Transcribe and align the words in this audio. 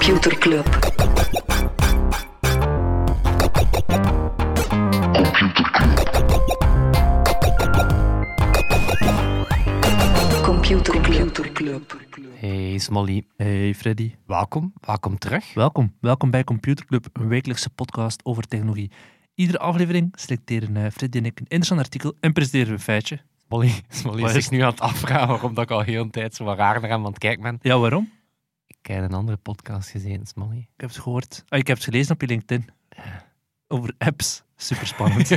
Computer 0.00 0.38
Club. 0.38 0.64
Computer 10.42 11.52
Club. 11.52 12.00
Hey 12.34 12.78
Smolly, 12.78 13.26
Hey 13.36 13.74
Freddy, 13.74 14.14
welkom. 14.26 14.72
Welkom 14.80 15.18
terug. 15.18 15.54
welkom. 15.54 15.94
Welkom 16.00 16.30
bij 16.30 16.44
Computer 16.44 16.86
Club, 16.86 17.06
een 17.12 17.28
wekelijkse 17.28 17.70
podcast 17.70 18.24
over 18.24 18.42
technologie. 18.42 18.90
Iedere 19.34 19.58
aflevering 19.58 20.12
selecteren 20.18 20.76
eh, 20.76 20.90
Freddy 20.90 21.18
en 21.18 21.24
ik 21.24 21.38
een 21.38 21.46
interessant 21.48 21.80
artikel 21.80 22.14
en 22.20 22.32
presenteren 22.32 22.66
we 22.66 22.72
een 22.72 22.80
feitje. 22.80 23.20
Smolly, 23.46 23.72
Smolly 23.88 24.20
Wat 24.22 24.30
is 24.30 24.36
is 24.36 24.44
zich 24.44 24.52
nu 24.52 24.60
aan 24.60 24.70
het 24.70 24.80
afvragen 24.80 25.28
waarom 25.28 25.54
dat 25.54 25.64
ik 25.64 25.70
al 25.70 25.80
heel 25.80 26.02
een 26.02 26.10
tijd 26.10 26.34
zo 26.34 26.44
wat 26.44 26.56
raar 26.56 26.80
naar 26.80 26.90
hem 26.90 27.00
aan 27.00 27.10
het 27.10 27.18
kijken 27.18 27.42
ben. 27.42 27.58
Ja, 27.62 27.78
waarom? 27.78 28.10
Ik 28.82 28.86
heb 28.86 29.02
een 29.02 29.14
andere 29.14 29.36
podcast 29.36 29.90
gezien, 29.90 30.26
Smolly. 30.26 30.58
Ik 30.58 30.80
heb 30.80 30.90
het 30.90 30.98
gehoord. 30.98 31.44
Ah, 31.48 31.58
ik 31.58 31.66
heb 31.66 31.76
het 31.76 31.86
gelezen 31.86 32.14
op 32.14 32.20
je 32.20 32.26
LinkedIn. 32.26 32.68
Over 33.68 33.94
apps. 33.98 34.42
Super 34.56 34.86
spannend. 34.86 35.30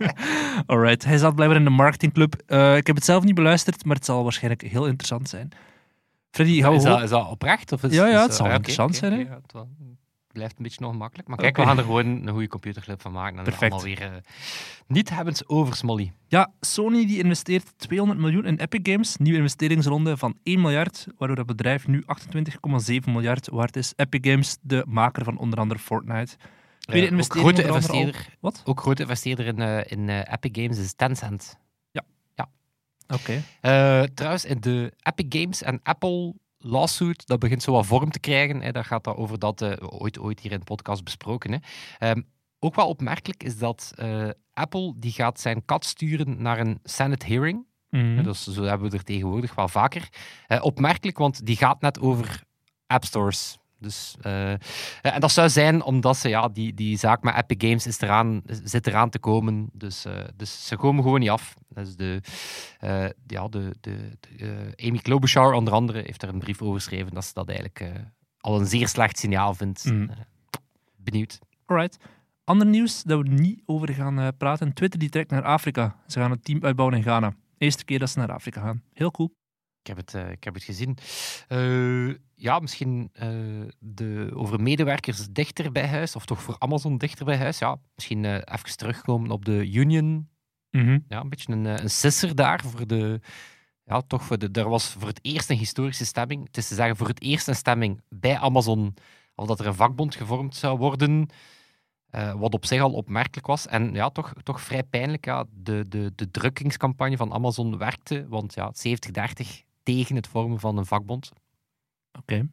Alright, 0.66 1.04
hij 1.04 1.18
zat 1.18 1.34
blijkbaar 1.34 1.58
in 1.58 1.64
de 1.64 1.70
marketingclub. 1.70 2.42
Eh, 2.46 2.76
ik 2.76 2.86
heb 2.86 2.96
het 2.96 3.04
zelf 3.04 3.24
niet 3.24 3.34
beluisterd, 3.34 3.84
maar 3.84 3.96
het 3.96 4.04
zal 4.04 4.22
waarschijnlijk 4.22 4.62
heel 4.62 4.86
interessant 4.86 5.28
zijn. 5.28 5.48
Freddy, 6.30 6.60
hou 6.60 6.76
is, 6.76 6.82
dat, 6.82 7.02
is 7.02 7.10
dat 7.10 7.28
oprecht? 7.28 7.72
Of 7.72 7.82
is, 7.82 7.94
Ja, 7.94 8.06
ja, 8.06 8.22
het 8.22 8.34
zal 8.34 8.50
interessant 8.50 8.96
zijn, 8.96 9.12
hè? 9.12 9.26
Oké, 10.34 10.42
ja, 10.42 10.46
blijft 10.46 10.56
een 10.56 10.62
beetje 10.62 10.84
nog 10.84 10.94
makkelijk. 10.96 11.28
Maar 11.28 11.36
kijk, 11.38 11.50
Oké. 11.50 11.60
we 11.60 11.66
gaan 11.66 11.78
er 11.78 11.84
gewoon 11.84 12.06
een 12.06 12.28
goede 12.28 12.48
computerclub 12.48 13.00
van 13.00 13.12
maken. 13.12 13.38
En 13.38 13.44
Perfect. 13.44 13.72
allemaal 13.72 13.88
weer 13.96 14.02
eh, 14.02 14.10
niet 14.86 15.10
hebbens 15.10 15.48
over, 15.48 15.74
Smolly. 15.76 16.12
Ja, 16.28 16.52
Sony 16.60 17.06
die 17.06 17.18
investeert 17.22 17.72
200 17.78 18.20
miljoen 18.20 18.44
in 18.46 18.56
Epic 18.56 18.80
Games. 18.92 19.16
Nieuwe 19.16 19.38
investeringsronde 19.38 20.16
van 20.16 20.38
1 20.42 20.60
miljard, 20.60 21.06
waardoor 21.18 21.36
het 21.36 21.46
bedrijf 21.46 21.86
nu 21.86 22.02
28,7 22.06 23.12
miljard 23.12 23.48
waard 23.48 23.76
is. 23.76 23.92
Epic 23.96 24.30
Games, 24.30 24.56
de 24.60 24.84
maker 24.88 25.24
van 25.24 25.38
onder 25.38 25.58
andere 25.58 25.80
Fortnite. 25.80 26.36
Tweede 26.78 27.06
Eh, 27.06 27.14
ook 27.18 27.24
grote 27.24 27.62
al- 27.62 27.68
investeerder, 27.74 28.28
Wat? 28.40 28.62
ook 28.64 28.80
grote 28.80 29.02
investeerder 29.02 29.46
in, 29.46 29.58
eh, 29.60 29.80
in 29.92 30.08
Epic 30.08 30.62
Games 30.62 30.78
is 30.78 30.94
Tencent. 30.94 31.62
Oké. 33.08 33.42
Eh, 33.60 34.02
trouwens, 34.02 34.44
in 34.44 34.60
de 34.60 34.92
Epic 35.02 35.40
Games 35.40 35.62
en 35.62 35.80
Apple 35.82 36.34
lawsuit, 36.64 37.26
dat 37.26 37.38
begint 37.38 37.62
zo 37.62 37.72
wat 37.72 37.86
vorm 37.86 38.10
te 38.10 38.20
krijgen. 38.20 38.60
Hè. 38.62 38.72
Daar 38.72 38.84
gaat 38.84 39.04
dat 39.04 39.16
over 39.16 39.38
dat 39.38 39.62
eh, 39.62 39.72
ooit, 39.80 40.18
ooit 40.18 40.40
hier 40.40 40.52
in 40.52 40.58
de 40.58 40.64
podcast 40.64 41.04
besproken. 41.04 41.52
Hè. 41.52 41.58
Ehm, 41.98 42.22
ook 42.58 42.74
wel 42.74 42.88
opmerkelijk 42.88 43.42
is 43.42 43.58
dat 43.58 43.92
eh, 43.96 44.28
Apple 44.52 44.94
die 44.96 45.12
gaat 45.12 45.40
zijn 45.40 45.64
kat 45.64 45.84
sturen 45.84 46.42
naar 46.42 46.58
een 46.58 46.78
Senate 46.82 47.26
hearing. 47.26 47.66
Ja, 47.90 48.22
Dus 48.22 48.44
zo 48.44 48.62
hebben 48.62 48.90
we 48.90 48.96
er 48.96 49.04
tegenwoordig 49.04 49.54
wel 49.54 49.68
vaker. 49.68 50.08
Eh, 50.46 50.64
opmerkelijk, 50.64 51.18
want 51.18 51.46
die 51.46 51.56
gaat 51.56 51.80
net 51.80 52.00
over 52.00 52.42
app 52.86 53.04
stores. 53.04 53.58
Dus, 53.78 54.16
en 54.22 55.20
dat 55.20 55.32
zou 55.32 55.48
zijn 55.48 55.82
omdat 55.82 56.16
ze, 56.16 56.28
ja, 56.28 56.48
die, 56.48 56.74
die 56.74 56.98
zaak 56.98 57.22
met 57.22 57.34
Epic 57.34 57.68
Games 57.68 57.86
is 57.86 58.00
eraan, 58.00 58.42
zit 58.46 58.86
eraan 58.86 59.10
te 59.10 59.18
komen. 59.18 59.68
Dus, 59.72 60.04
dus 60.36 60.66
ze 60.66 60.76
komen 60.76 61.02
gewoon 61.02 61.20
niet 61.20 61.30
af. 61.30 61.54
Dus 61.74 61.96
de, 61.96 62.20
eh, 62.78 63.06
ja, 63.26 63.48
de, 63.48 63.74
de, 63.80 64.18
de, 64.20 64.72
eh, 64.76 64.88
Amy 64.88 64.98
Klobuchar 64.98 65.52
onder 65.52 65.72
andere 65.72 65.98
heeft 65.98 66.22
er 66.22 66.28
een 66.28 66.38
brief 66.38 66.62
over 66.62 66.74
geschreven 66.74 67.14
dat 67.14 67.24
ze 67.24 67.30
dat 67.34 67.48
eigenlijk 67.48 67.80
eh, 67.80 67.90
al 68.38 68.60
een 68.60 68.66
zeer 68.66 68.88
slecht 68.88 69.18
signaal 69.18 69.54
vindt. 69.54 69.84
Mhm. 69.84 70.08
Benieuwd. 70.96 71.38
Alright. 71.66 71.96
Ander 72.44 72.66
nieuws 72.66 73.02
dat 73.02 73.20
we 73.20 73.28
niet 73.28 73.62
over 73.66 73.94
gaan 73.94 74.36
praten. 74.36 74.72
Twitter 74.72 75.00
die 75.00 75.08
trekt 75.08 75.30
naar 75.30 75.42
Afrika. 75.42 75.96
Ze 76.06 76.18
gaan 76.18 76.30
het 76.30 76.44
team 76.44 76.64
uitbouwen 76.64 76.96
in 76.96 77.02
Ghana. 77.02 77.34
Eerste 77.58 77.84
keer 77.84 77.98
dat 77.98 78.10
ze 78.10 78.18
naar 78.18 78.32
Afrika 78.32 78.60
gaan. 78.60 78.82
Heel 78.92 79.10
cool. 79.10 79.34
Ik 79.80 79.86
heb 79.86 79.96
het, 79.96 80.14
ik 80.14 80.44
heb 80.44 80.54
het 80.54 80.62
gezien. 80.62 80.98
Ja, 82.34 82.58
misschien 82.58 83.10
de, 83.78 84.30
over 84.34 84.62
medewerkers 84.62 85.26
dichter 85.30 85.72
bij 85.72 85.86
huis, 85.86 86.16
of 86.16 86.24
toch 86.24 86.42
voor 86.42 86.56
Amazon 86.58 86.98
dichter 86.98 87.24
bij 87.24 87.36
huis. 87.36 87.58
Ja, 87.58 87.76
misschien 87.94 88.24
eh, 88.24 88.34
even 88.34 88.76
terugkomen 88.76 89.30
op 89.30 89.44
de 89.44 89.70
Union. 89.70 90.28
Mhm. 90.76 90.98
Ja, 91.08 91.20
een 91.20 91.28
beetje 91.28 91.52
een, 91.52 91.66
eh, 91.66 91.76
een 91.82 91.90
sisser 91.90 92.34
daar 92.34 92.60
voor 92.64 92.86
de. 92.86 93.20
Ja, 93.84 94.00
toch 94.00 94.22
voor 94.24 94.38
de. 94.38 94.48
Er 94.52 94.68
was 94.68 94.92
voor 94.92 95.08
het 95.08 95.18
eerst 95.22 95.50
een 95.50 95.56
historische 95.56 96.04
stemming. 96.04 96.46
Het 96.46 96.56
is 96.56 96.68
te 96.68 96.74
zeggen, 96.74 96.96
voor 96.96 97.08
het 97.08 97.22
eerst 97.22 97.48
een 97.48 97.54
stemming 97.56 98.00
bij 98.08 98.38
Amazon. 98.38 98.94
Of 99.34 99.46
dat 99.46 99.60
er 99.60 99.66
een 99.66 99.74
vakbond 99.74 100.14
gevormd 100.14 100.54
zou 100.56 100.78
worden. 100.78 101.28
eh, 102.10 102.34
wat 102.34 102.54
op 102.54 102.66
zich 102.66 102.80
al 102.82 102.92
opmerkelijk 102.92 103.46
was. 103.46 103.66
En 103.66 103.92
ja, 103.94 104.10
toch, 104.10 104.32
toch 104.42 104.60
vrij 104.60 104.82
pijnlijk. 104.84 105.24
Ja, 105.24 105.44
de, 105.50 105.84
de, 105.88 106.12
de 106.14 106.30
drukkingscampagne 106.30 107.16
van 107.16 107.32
Amazon 107.32 107.78
werkte. 107.78 108.26
Want 108.28 108.54
ja, 108.54 108.72
70-30 108.72 109.64
tegen 109.82 110.16
het 110.16 110.26
vormen 110.26 110.60
van 110.60 110.76
een 110.78 110.86
vakbond. 110.86 111.30
Oké. 112.18 112.48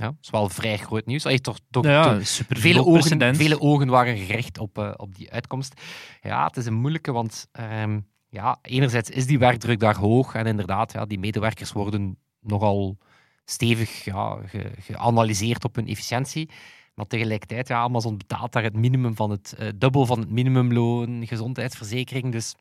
Ja, 0.00 0.06
dat 0.06 0.16
is 0.22 0.30
wel 0.30 0.48
vrij 0.48 0.76
groot 0.78 1.06
nieuws. 1.06 1.24
Allee, 1.24 1.40
toch, 1.40 1.58
toch, 1.70 1.84
Nou 1.84 2.04
toch- 2.04 2.18
ja, 2.18 2.24
super 2.24 2.56
vele, 2.56 2.84
ogen, 2.84 3.34
vele 3.36 3.60
ogen 3.60 3.88
waren 3.88 4.16
gericht 4.16 4.58
op, 4.58 4.78
eh, 4.78 4.90
op 4.96 5.14
die 5.14 5.30
uitkomst. 5.32 5.80
Ja, 6.22 6.46
het 6.46 6.56
is 6.56 6.66
een 6.66 6.74
moeilijke, 6.74 7.12
want 7.12 7.46
ehm, 7.52 8.00
ja, 8.28 8.58
enerzijds 8.62 9.10
is 9.10 9.26
die 9.26 9.38
werkdruk 9.38 9.80
daar 9.80 9.96
hoog 9.96 10.34
en 10.34 10.46
inderdaad, 10.46 10.92
ja, 10.92 11.06
die 11.06 11.18
medewerkers 11.18 11.72
worden 11.72 12.16
nogal 12.40 12.98
stevig 13.44 14.04
ja, 14.04 14.38
ge- 14.46 14.70
geanalyseerd 14.80 15.64
op 15.64 15.74
hun 15.74 15.86
efficiëntie. 15.88 16.50
Maar 16.94 17.06
tegelijkertijd, 17.06 17.68
ja, 17.68 17.78
Amazon 17.80 18.16
betaalt 18.16 18.52
daar 18.52 18.62
het 18.62 18.76
minimum 18.76 19.16
van 19.16 19.30
het 19.30 19.54
eh, 19.58 19.68
dubbel 19.76 20.06
van 20.06 20.18
het 20.18 20.30
minimumloon, 20.30 21.26
gezondheidsverzekering. 21.26 22.32
Dus 22.32 22.54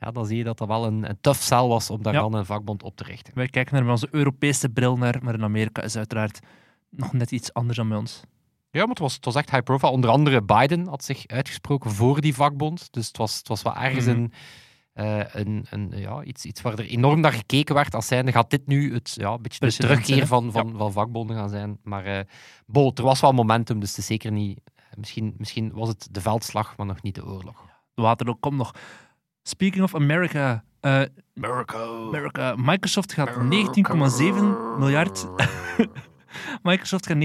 ja, 0.00 0.10
dan 0.10 0.26
zie 0.26 0.36
je 0.36 0.44
dat 0.44 0.58
dat 0.58 0.68
wel 0.68 0.86
een, 0.86 1.08
een 1.08 1.18
tough 1.20 1.40
sell 1.40 1.62
was 1.66 1.90
om 1.90 2.02
daar 2.02 2.12
Ja. 2.14 2.20
dan 2.20 2.34
een 2.34 2.46
vakbond 2.46 2.82
op 2.82 2.96
te 2.96 3.04
richten. 3.04 3.34
Wij 3.34 3.46
kijken 3.48 3.74
naar 3.74 3.82
met 3.82 3.92
onze 3.92 4.08
Europese 4.10 4.68
bril 4.68 4.96
naar, 4.96 5.18
maar 5.22 5.34
in 5.34 5.42
Amerika 5.42 5.82
is 5.82 5.96
uiteraard 5.96 6.38
nog 6.90 7.12
net 7.12 7.30
iets 7.30 7.52
anders 7.54 7.76
dan 7.76 7.88
bij 7.88 7.98
ons. 7.98 8.20
Ja, 8.70 8.80
maar 8.80 8.90
het 8.90 8.98
was, 8.98 9.14
het 9.14 9.24
was 9.24 9.34
echt 9.34 9.50
high 9.50 9.62
profile. 9.62 9.92
Onder 9.92 10.10
andere 10.10 10.42
Biden 10.42 10.86
had 10.86 11.04
zich 11.04 11.26
uitgesproken 11.26 11.90
voor 11.90 12.20
die 12.20 12.34
vakbond. 12.34 12.88
Dus 12.92 13.06
het 13.06 13.16
was, 13.16 13.36
het 13.36 13.48
was 13.48 13.62
wel 13.62 13.74
ergens 13.76 14.04
Mhm. 14.04 14.14
een, 14.16 14.32
eh, 14.92 15.20
een, 15.32 15.66
een, 15.70 15.92
ja, 15.94 16.22
iets, 16.22 16.44
iets 16.44 16.62
waar 16.62 16.72
er 16.78 16.86
enorm 16.86 17.20
naar 17.20 17.32
gekeken 17.32 17.74
werd 17.74 17.94
als 17.94 18.06
zijnde 18.06 18.32
gaat 18.32 18.50
dit 18.50 18.66
nu 18.66 18.94
het, 18.94 19.14
ja, 19.16 19.30
een 19.32 19.42
beetje 19.42 19.58
de 19.66 19.72
terugkeer 19.72 20.26
van, 20.26 20.52
van, 20.52 20.74
van 20.76 20.92
vakbonden 20.92 21.36
gaan 21.36 21.48
zijn. 21.48 21.78
Maar 21.82 22.04
eh 22.04 22.20
bol, 22.66 22.92
er 22.94 23.02
was 23.02 23.20
wel 23.20 23.32
momentum, 23.32 23.80
dus 23.80 23.88
het 23.88 23.98
is 23.98 24.06
zeker 24.06 24.32
niet... 24.32 24.60
Misschien, 24.96 25.34
misschien 25.38 25.72
was 25.74 25.88
het 25.88 26.08
de 26.10 26.20
veldslag, 26.20 26.76
maar 26.76 26.86
nog 26.86 27.02
niet 27.02 27.14
de 27.14 27.26
oorlog. 27.26 27.64
Waterloo 27.94 28.34
komt 28.40 28.56
nog. 28.56 28.70
Speaking 29.42 29.84
of 29.84 29.94
America. 29.94 30.64
eh, 30.80 31.02
America. 32.08 32.54
Microsoft 32.56 33.12
gaat 33.12 33.30
19,7 33.36 34.78
miljard... 34.78 35.26
Microsoft 36.62 37.06
gaat 37.06 37.16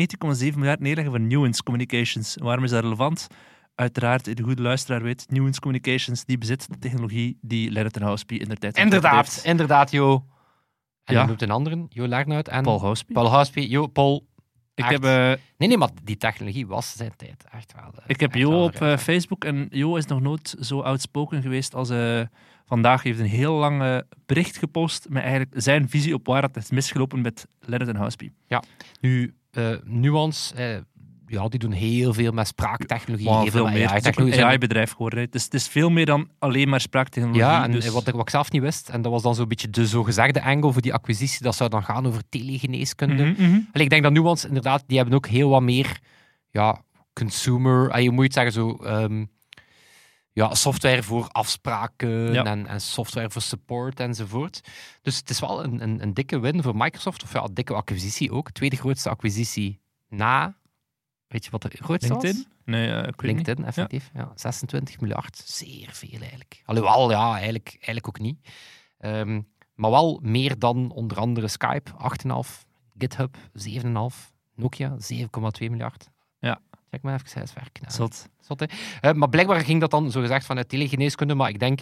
19,7 0.43 0.55
miljard 0.55 0.79
neerleggen 0.79 1.13
voor 1.13 1.21
Nuance 1.21 1.63
Communications. 1.63 2.35
Waarom 2.39 2.63
is 2.63 2.69
dat 2.69 2.83
relevant? 2.83 3.27
Uiteraard, 3.75 4.37
de 4.37 4.43
goede 4.43 4.61
luisteraar 4.61 5.01
weet, 5.03 5.25
Nuance 5.29 5.59
Communications 5.59 6.25
die 6.25 6.37
bezit 6.37 6.67
de 6.69 6.77
technologie 6.77 7.37
die 7.41 7.71
Leonard 7.71 7.95
en 7.97 8.01
Houspie 8.03 8.39
in 8.39 8.49
de 8.49 8.55
tijd 8.55 8.77
Inderdaad, 8.77 9.25
heeft. 9.33 9.45
inderdaad, 9.45 9.91
Jo. 9.91 10.25
En 11.03 11.13
Ja. 11.15 11.21
je 11.21 11.27
noemt 11.27 11.41
een 11.41 11.51
anderen, 11.51 11.85
Jo 11.89 12.07
Lernout 12.07 12.47
en 12.47 12.63
Paul 12.63 12.79
Houspie. 12.81 13.13
Paul 13.15 13.29
Houspie. 13.29 13.69
Jo, 13.69 13.87
Paul. 13.87 14.27
Ik 14.75 14.83
echt. 14.83 14.91
heb, 14.93 15.03
eh, 15.03 15.41
Nee, 15.57 15.67
nee, 15.67 15.77
maar 15.77 15.89
die 16.03 16.17
technologie 16.17 16.67
was 16.67 16.91
zijn 16.95 17.11
tijd 17.15 17.45
echt 17.51 17.73
wel... 17.75 17.91
eh, 17.95 18.03
ik 18.07 18.19
heb 18.19 18.35
Jo 18.35 18.63
op 18.63 18.75
eh, 18.81 18.97
Facebook 18.97 19.43
en 19.45 19.67
Jo 19.69 19.95
is 19.95 20.05
nog 20.05 20.21
nooit 20.21 20.55
zo 20.59 20.79
outspoken 20.81 21.41
geweest 21.41 21.75
als 21.75 21.89
eh, 21.89 22.21
vandaag. 22.71 23.03
heeft 23.03 23.19
een 23.19 23.25
heel 23.25 23.53
lang 23.53 24.03
bericht 24.25 24.57
gepost 24.57 25.09
met 25.09 25.21
eigenlijk 25.23 25.53
zijn 25.55 25.89
visie 25.89 26.13
op 26.13 26.27
waar 26.27 26.41
het 26.41 26.57
is 26.57 26.71
misgelopen 26.71 27.21
met 27.21 27.47
Leonard 27.59 27.89
en 27.89 27.95
Houspie. 27.95 28.31
Nu, 29.01 29.33
eh, 29.51 29.75
Nuance, 29.83 30.55
eh, 30.55 30.77
ja, 31.27 31.47
die 31.47 31.59
doen 31.59 31.71
heel 31.71 32.13
veel 32.13 32.31
met 32.31 32.47
spraaktechnologie. 32.47 33.29
Heel 33.29 33.45
veel 33.45 33.67
meer. 33.67 33.93
Het 33.93 34.17
is 34.17 34.37
een 34.37 34.43
AI-bedrijf 34.43 34.91
geworden. 34.91 35.19
Het 35.19 35.35
is, 35.35 35.43
het 35.43 35.53
is 35.53 35.67
veel 35.67 35.89
meer 35.89 36.05
dan 36.05 36.29
alleen 36.39 36.69
maar 36.69 36.81
spraaktechnologie. 36.81 37.43
Ja, 37.43 37.63
en 37.63 37.71
dus- 37.71 37.89
wat, 37.89 38.07
ik, 38.07 38.13
wat 38.13 38.21
ik 38.21 38.29
zelf 38.29 38.51
niet 38.51 38.61
wist, 38.61 38.89
en 38.89 39.01
dat 39.01 39.11
was 39.11 39.21
dan 39.21 39.35
zo'n 39.35 39.47
beetje 39.47 39.69
de 39.69 39.87
zogezegde 39.87 40.41
angle 40.41 40.71
voor 40.71 40.81
die 40.81 40.93
acquisitie, 40.93 41.43
dat 41.43 41.55
zou 41.55 41.69
dan 41.69 41.83
gaan 41.83 42.07
over 42.07 42.23
telegeneeskunde. 42.29 43.23
Allee, 43.73 43.83
ik 43.85 43.89
denk 43.89 44.03
dat 44.03 44.11
Nuance 44.11 44.47
inderdaad, 44.47 44.83
die 44.87 44.97
hebben 44.97 45.15
ook 45.15 45.27
heel 45.27 45.49
wat 45.49 45.61
meer 45.61 45.99
ja, 46.49 46.83
consumer, 47.13 47.91
ah, 47.91 48.01
je 48.01 48.11
moet 48.11 48.23
het 48.23 48.33
zeggen 48.33 48.53
zo, 48.53 48.75
ehm, 48.75 49.25
ja, 50.33 50.55
software 50.55 51.03
voor 51.03 51.27
afspraken 51.27 52.33
Ja. 52.33 52.43
en, 52.45 52.67
en 52.67 52.81
software 52.81 53.29
voor 53.29 53.41
support 53.41 53.99
enzovoort. 53.99 54.61
Dus 55.01 55.17
het 55.17 55.29
is 55.29 55.39
wel 55.39 55.63
een, 55.63 55.81
een, 55.81 56.01
een 56.01 56.13
dikke 56.13 56.39
win 56.39 56.63
voor 56.63 56.75
Microsoft, 56.75 57.23
of 57.23 57.33
ja, 57.33 57.43
een 57.43 57.53
dikke 57.53 57.73
acquisitie 57.73 58.31
ook. 58.31 58.51
Tweede 58.51 58.75
grootste 58.75 59.09
acquisitie 59.09 59.79
na, 60.09 60.55
weet 61.27 61.45
je 61.45 61.51
wat 61.51 61.61
de 61.61 61.69
grootste 61.69 62.13
was? 62.13 62.23
LinkedIn? 62.23 62.47
Nee, 62.65 62.91
eh, 62.91 63.05
niet. 63.05 63.21
LinkedIn, 63.21 63.65
effectief. 63.65 64.09
Ja. 64.13 64.31
26 64.35 64.99
miljard. 64.99 65.41
Zeer 65.45 65.89
veel 65.91 66.19
eigenlijk. 66.19 66.61
Alhoewel, 66.65 67.11
ja, 67.11 67.31
eigenlijk, 67.33 67.69
eigenlijk 67.69 68.07
ook 68.07 68.19
niet. 68.19 68.49
Ehm, 68.97 69.41
maar 69.75 69.91
wel 69.91 70.19
meer 70.23 70.59
dan 70.59 70.91
onder 70.91 71.17
andere 71.17 71.47
Skype, 71.47 71.91
8,5. 71.97 72.65
GitHub, 72.97 73.37
7,5. 73.53 74.33
Nokia, 74.55 74.95
7,2 74.99 75.69
miljard. 75.69 76.09
Ja. 76.39 76.61
Check 76.91 77.01
maar 77.01 77.13
even 77.13 77.37
huiswerk. 77.37 77.79
Nou, 77.81 77.93
Zot. 77.93 78.29
zot, 78.39 78.59
hè. 78.59 78.65
Eh, 79.01 79.13
maar 79.13 79.29
blijkbaar 79.29 79.61
ging 79.61 79.79
dat 79.79 79.91
dan 79.91 80.11
zogezegd 80.11 80.45
vanuit 80.45 80.69
telegeneeskunde. 80.69 81.35
Maar 81.35 81.49
ik 81.49 81.59
denk, 81.59 81.79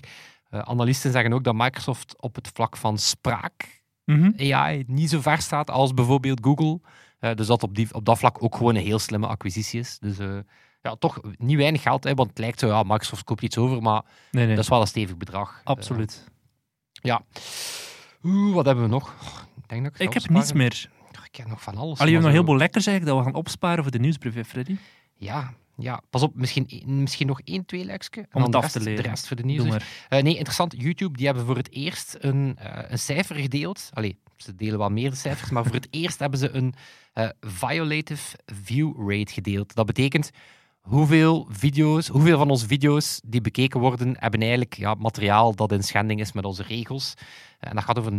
eh, 0.49 0.59
analisten 0.59 1.11
zeggen 1.11 1.33
ook 1.33 1.43
dat 1.43 1.55
Microsoft 1.55 2.21
op 2.21 2.35
het 2.35 2.49
vlak 2.53 2.77
van 2.77 2.97
spraak 2.97 3.77
Mhm. 4.05 4.53
AI 4.53 4.83
niet 4.87 5.09
zo 5.09 5.21
ver 5.21 5.41
staat 5.41 5.69
als 5.69 5.93
bijvoorbeeld 5.93 6.39
Google. 6.43 6.79
Eh, 7.19 7.33
dus 7.35 7.47
dat 7.47 7.63
op, 7.63 7.75
die, 7.75 7.93
op 7.93 8.05
dat 8.05 8.17
vlak 8.17 8.43
ook 8.43 8.55
gewoon 8.55 8.75
een 8.75 8.81
heel 8.83 8.99
slimme 8.99 9.27
acquisitie 9.27 9.79
is. 9.79 9.99
Dus 9.99 10.17
ja, 10.81 10.95
toch 10.95 11.19
niet 11.37 11.57
weinig 11.57 11.81
geld, 11.81 12.03
hè, 12.03 12.13
want 12.13 12.29
het 12.29 12.37
lijkt 12.37 12.59
zo, 12.59 12.67
ja, 12.67 12.83
Microsoft 12.83 13.23
koopt 13.23 13.41
iets 13.41 13.57
over, 13.57 13.81
maar 13.81 14.01
Nee, 14.31 14.45
nee. 14.45 14.55
dat 14.55 14.63
is 14.63 14.69
wel 14.69 14.81
een 14.81 14.87
stevig 14.87 15.17
bedrag. 15.17 15.61
Absoluut. 15.63 16.27
Ja. 16.91 17.21
Oeh, 18.23 18.53
wat 18.55 18.65
hebben 18.65 18.83
we 18.83 18.89
nog? 18.89 19.13
Ik 19.61 19.67
denk 19.69 19.83
dat 19.83 19.93
ik, 19.93 19.99
ik 20.07 20.13
heb 20.13 20.29
niets 20.29 20.53
meer. 20.53 20.89
Ik 21.31 21.35
heb 21.35 21.47
nog 21.47 21.61
van 21.61 21.77
alles. 21.77 21.99
Allee, 21.99 22.13
je 22.13 22.19
hebt 22.19 22.23
nog 22.29 22.35
heel 22.37 22.45
veel 22.45 22.57
lekkers 22.57 22.85
eigenlijk 22.87 23.17
dat 23.17 23.25
we 23.25 23.31
gaan 23.31 23.41
opsparen 23.41 23.83
voor 23.83 23.91
de 23.91 23.99
nieuwsbrief, 23.99 24.47
Freddy. 24.47 24.75
Ja, 25.19 25.53
ja, 25.77 26.01
pas 26.09 26.21
op, 26.21 26.35
misschien, 26.35 26.67
misschien 26.85 27.27
nog 27.27 27.41
één, 27.41 27.65
twee 27.65 27.83
lekske. 27.85 28.25
Om 28.31 28.41
het 28.41 28.51
de 28.51 28.57
af 28.57 28.63
rest- 28.63 28.75
te 28.75 28.83
leren. 28.83 29.03
De 29.03 29.09
rest 29.09 29.27
voor 29.27 29.35
de 29.37 29.43
nieuws. 29.45 29.75
Eh, 30.09 30.21
nee, 30.21 30.33
interessant. 30.35 30.73
YouTube, 30.77 31.17
die 31.17 31.25
hebben 31.25 31.45
voor 31.45 31.55
het 31.57 31.71
eerst 31.71 32.17
een, 32.19 32.55
eh, 32.57 32.91
een 32.91 32.99
cijfer 32.99 33.35
gedeeld. 33.35 33.89
Allee, 33.93 34.17
ze 34.37 34.55
delen 34.55 34.77
wel 34.79 34.89
meer 34.89 35.13
cijfers, 35.15 35.49
maar 35.49 35.63
voor 35.63 35.73
het 35.75 35.87
eerst 36.01 36.19
hebben 36.19 36.39
ze 36.39 36.49
een 36.49 36.73
eh, 37.13 37.29
violative 37.41 38.37
view 38.45 39.09
rate 39.09 39.33
gedeeld. 39.33 39.75
Dat 39.75 39.85
betekent 39.85 40.31
hoeveel 40.89 41.47
video's, 41.49 42.07
hoeveel 42.07 42.37
van 42.37 42.49
onze 42.49 42.67
video's 42.67 43.21
die 43.25 43.41
bekeken 43.41 43.79
worden, 43.79 44.15
hebben 44.19 44.39
eigenlijk 44.41 44.73
ja, 44.73 44.93
materiaal 44.93 45.55
dat 45.55 45.71
in 45.71 45.83
schending 45.83 46.19
is 46.19 46.31
met 46.31 46.45
onze 46.45 46.63
regels. 46.63 47.13
En 47.59 47.75
dat 47.75 47.83
gaat 47.83 47.99
over 47.99 48.11
0,2% 48.11 48.17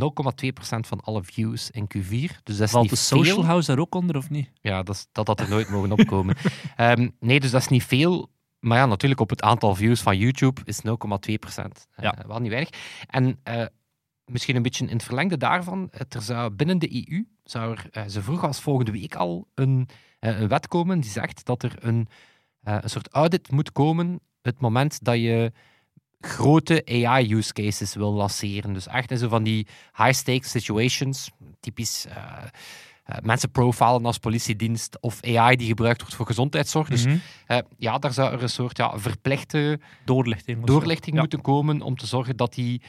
van 0.80 1.00
alle 1.00 1.22
views 1.24 1.70
in 1.70 1.84
Q4. 1.96 2.08
Dus 2.42 2.56
dat 2.56 2.60
is 2.66 2.70
Valt 2.70 2.82
niet 2.82 2.90
de 2.90 2.96
veel. 3.06 3.18
Social 3.24 3.44
House 3.44 3.66
daar 3.66 3.78
ook 3.80 3.94
onder, 3.94 4.16
of 4.16 4.30
niet? 4.30 4.50
Ja, 4.60 4.82
dat, 4.82 4.94
is- 4.94 5.06
dat 5.12 5.26
had 5.26 5.40
er 5.40 5.48
nooit 5.48 5.68
mogen 5.70 5.92
opkomen. 5.92 6.36
Ehm, 6.76 7.08
nee, 7.20 7.40
dus 7.40 7.50
dat 7.50 7.60
is 7.60 7.68
niet 7.68 7.84
veel. 7.84 8.30
Maar 8.60 8.78
ja, 8.78 8.86
natuurlijk 8.86 9.20
op 9.20 9.30
het 9.30 9.42
aantal 9.42 9.74
views 9.74 10.00
van 10.00 10.16
YouTube 10.18 10.60
is 10.64 10.80
0,2 11.30 11.34
procent. 11.38 11.86
Ja. 11.96 12.14
wel 12.26 12.38
niet 12.38 12.50
weinig. 12.50 12.70
En 13.06 13.38
eh, 13.42 13.64
misschien 14.24 14.56
een 14.56 14.62
beetje 14.62 14.84
in 14.86 14.92
het 14.92 15.02
verlengde 15.02 15.36
daarvan, 15.36 15.90
er 16.08 16.22
zou 16.22 16.50
binnen 16.50 16.78
de 16.78 17.08
EU, 17.10 17.26
zou 17.44 17.72
er, 17.76 17.86
eh, 17.90 18.02
ze 18.08 18.22
vroeg 18.22 18.44
als 18.44 18.60
volgende 18.60 18.90
week 18.92 19.14
al 19.14 19.48
een, 19.54 19.88
eh, 20.18 20.40
een 20.40 20.48
wet 20.48 20.68
komen 20.68 21.00
die 21.00 21.10
zegt 21.10 21.44
dat 21.44 21.62
er 21.62 21.74
een, 21.78 22.08
eh, 22.62 22.76
een 22.80 22.90
soort 22.90 23.08
audit 23.12 23.50
moet 23.50 23.72
komen 23.72 24.20
het 24.42 24.60
moment 24.60 25.04
dat 25.04 25.14
je 25.16 25.52
grote 26.20 26.82
AI-use 26.86 27.52
cases 27.52 27.94
wil 27.94 28.12
lanceren. 28.12 28.72
Dus 28.72 28.86
echt 28.86 29.10
in 29.10 29.18
zo 29.18 29.28
van 29.28 29.42
die 29.42 29.66
high-stakes 29.96 30.50
situations, 30.50 31.30
typisch... 31.60 32.06
eh, 32.06 32.14
eh, 33.04 33.16
mensen 33.22 33.50
profilen 33.50 34.04
als 34.06 34.18
politiedienst 34.18 35.00
of 35.00 35.24
AI 35.24 35.56
die 35.56 35.66
gebruikt 35.66 36.00
wordt 36.00 36.14
voor 36.14 36.26
gezondheidszorg. 36.26 36.88
Dus 36.88 37.04
Mhm. 37.04 37.16
ja, 37.78 37.98
daar 37.98 38.12
zou 38.12 38.32
er 38.32 38.42
een 38.42 38.48
soort 38.48 38.76
ja, 38.76 38.98
verplichte 38.98 39.80
Doorlichting. 40.04 40.64
doorlichting 40.64 41.14
Ja. 41.14 41.20
moeten 41.20 41.40
komen 41.40 41.82
om 41.82 41.96
te 41.96 42.06
zorgen 42.06 42.36
dat 42.36 42.54
die, 42.54 42.82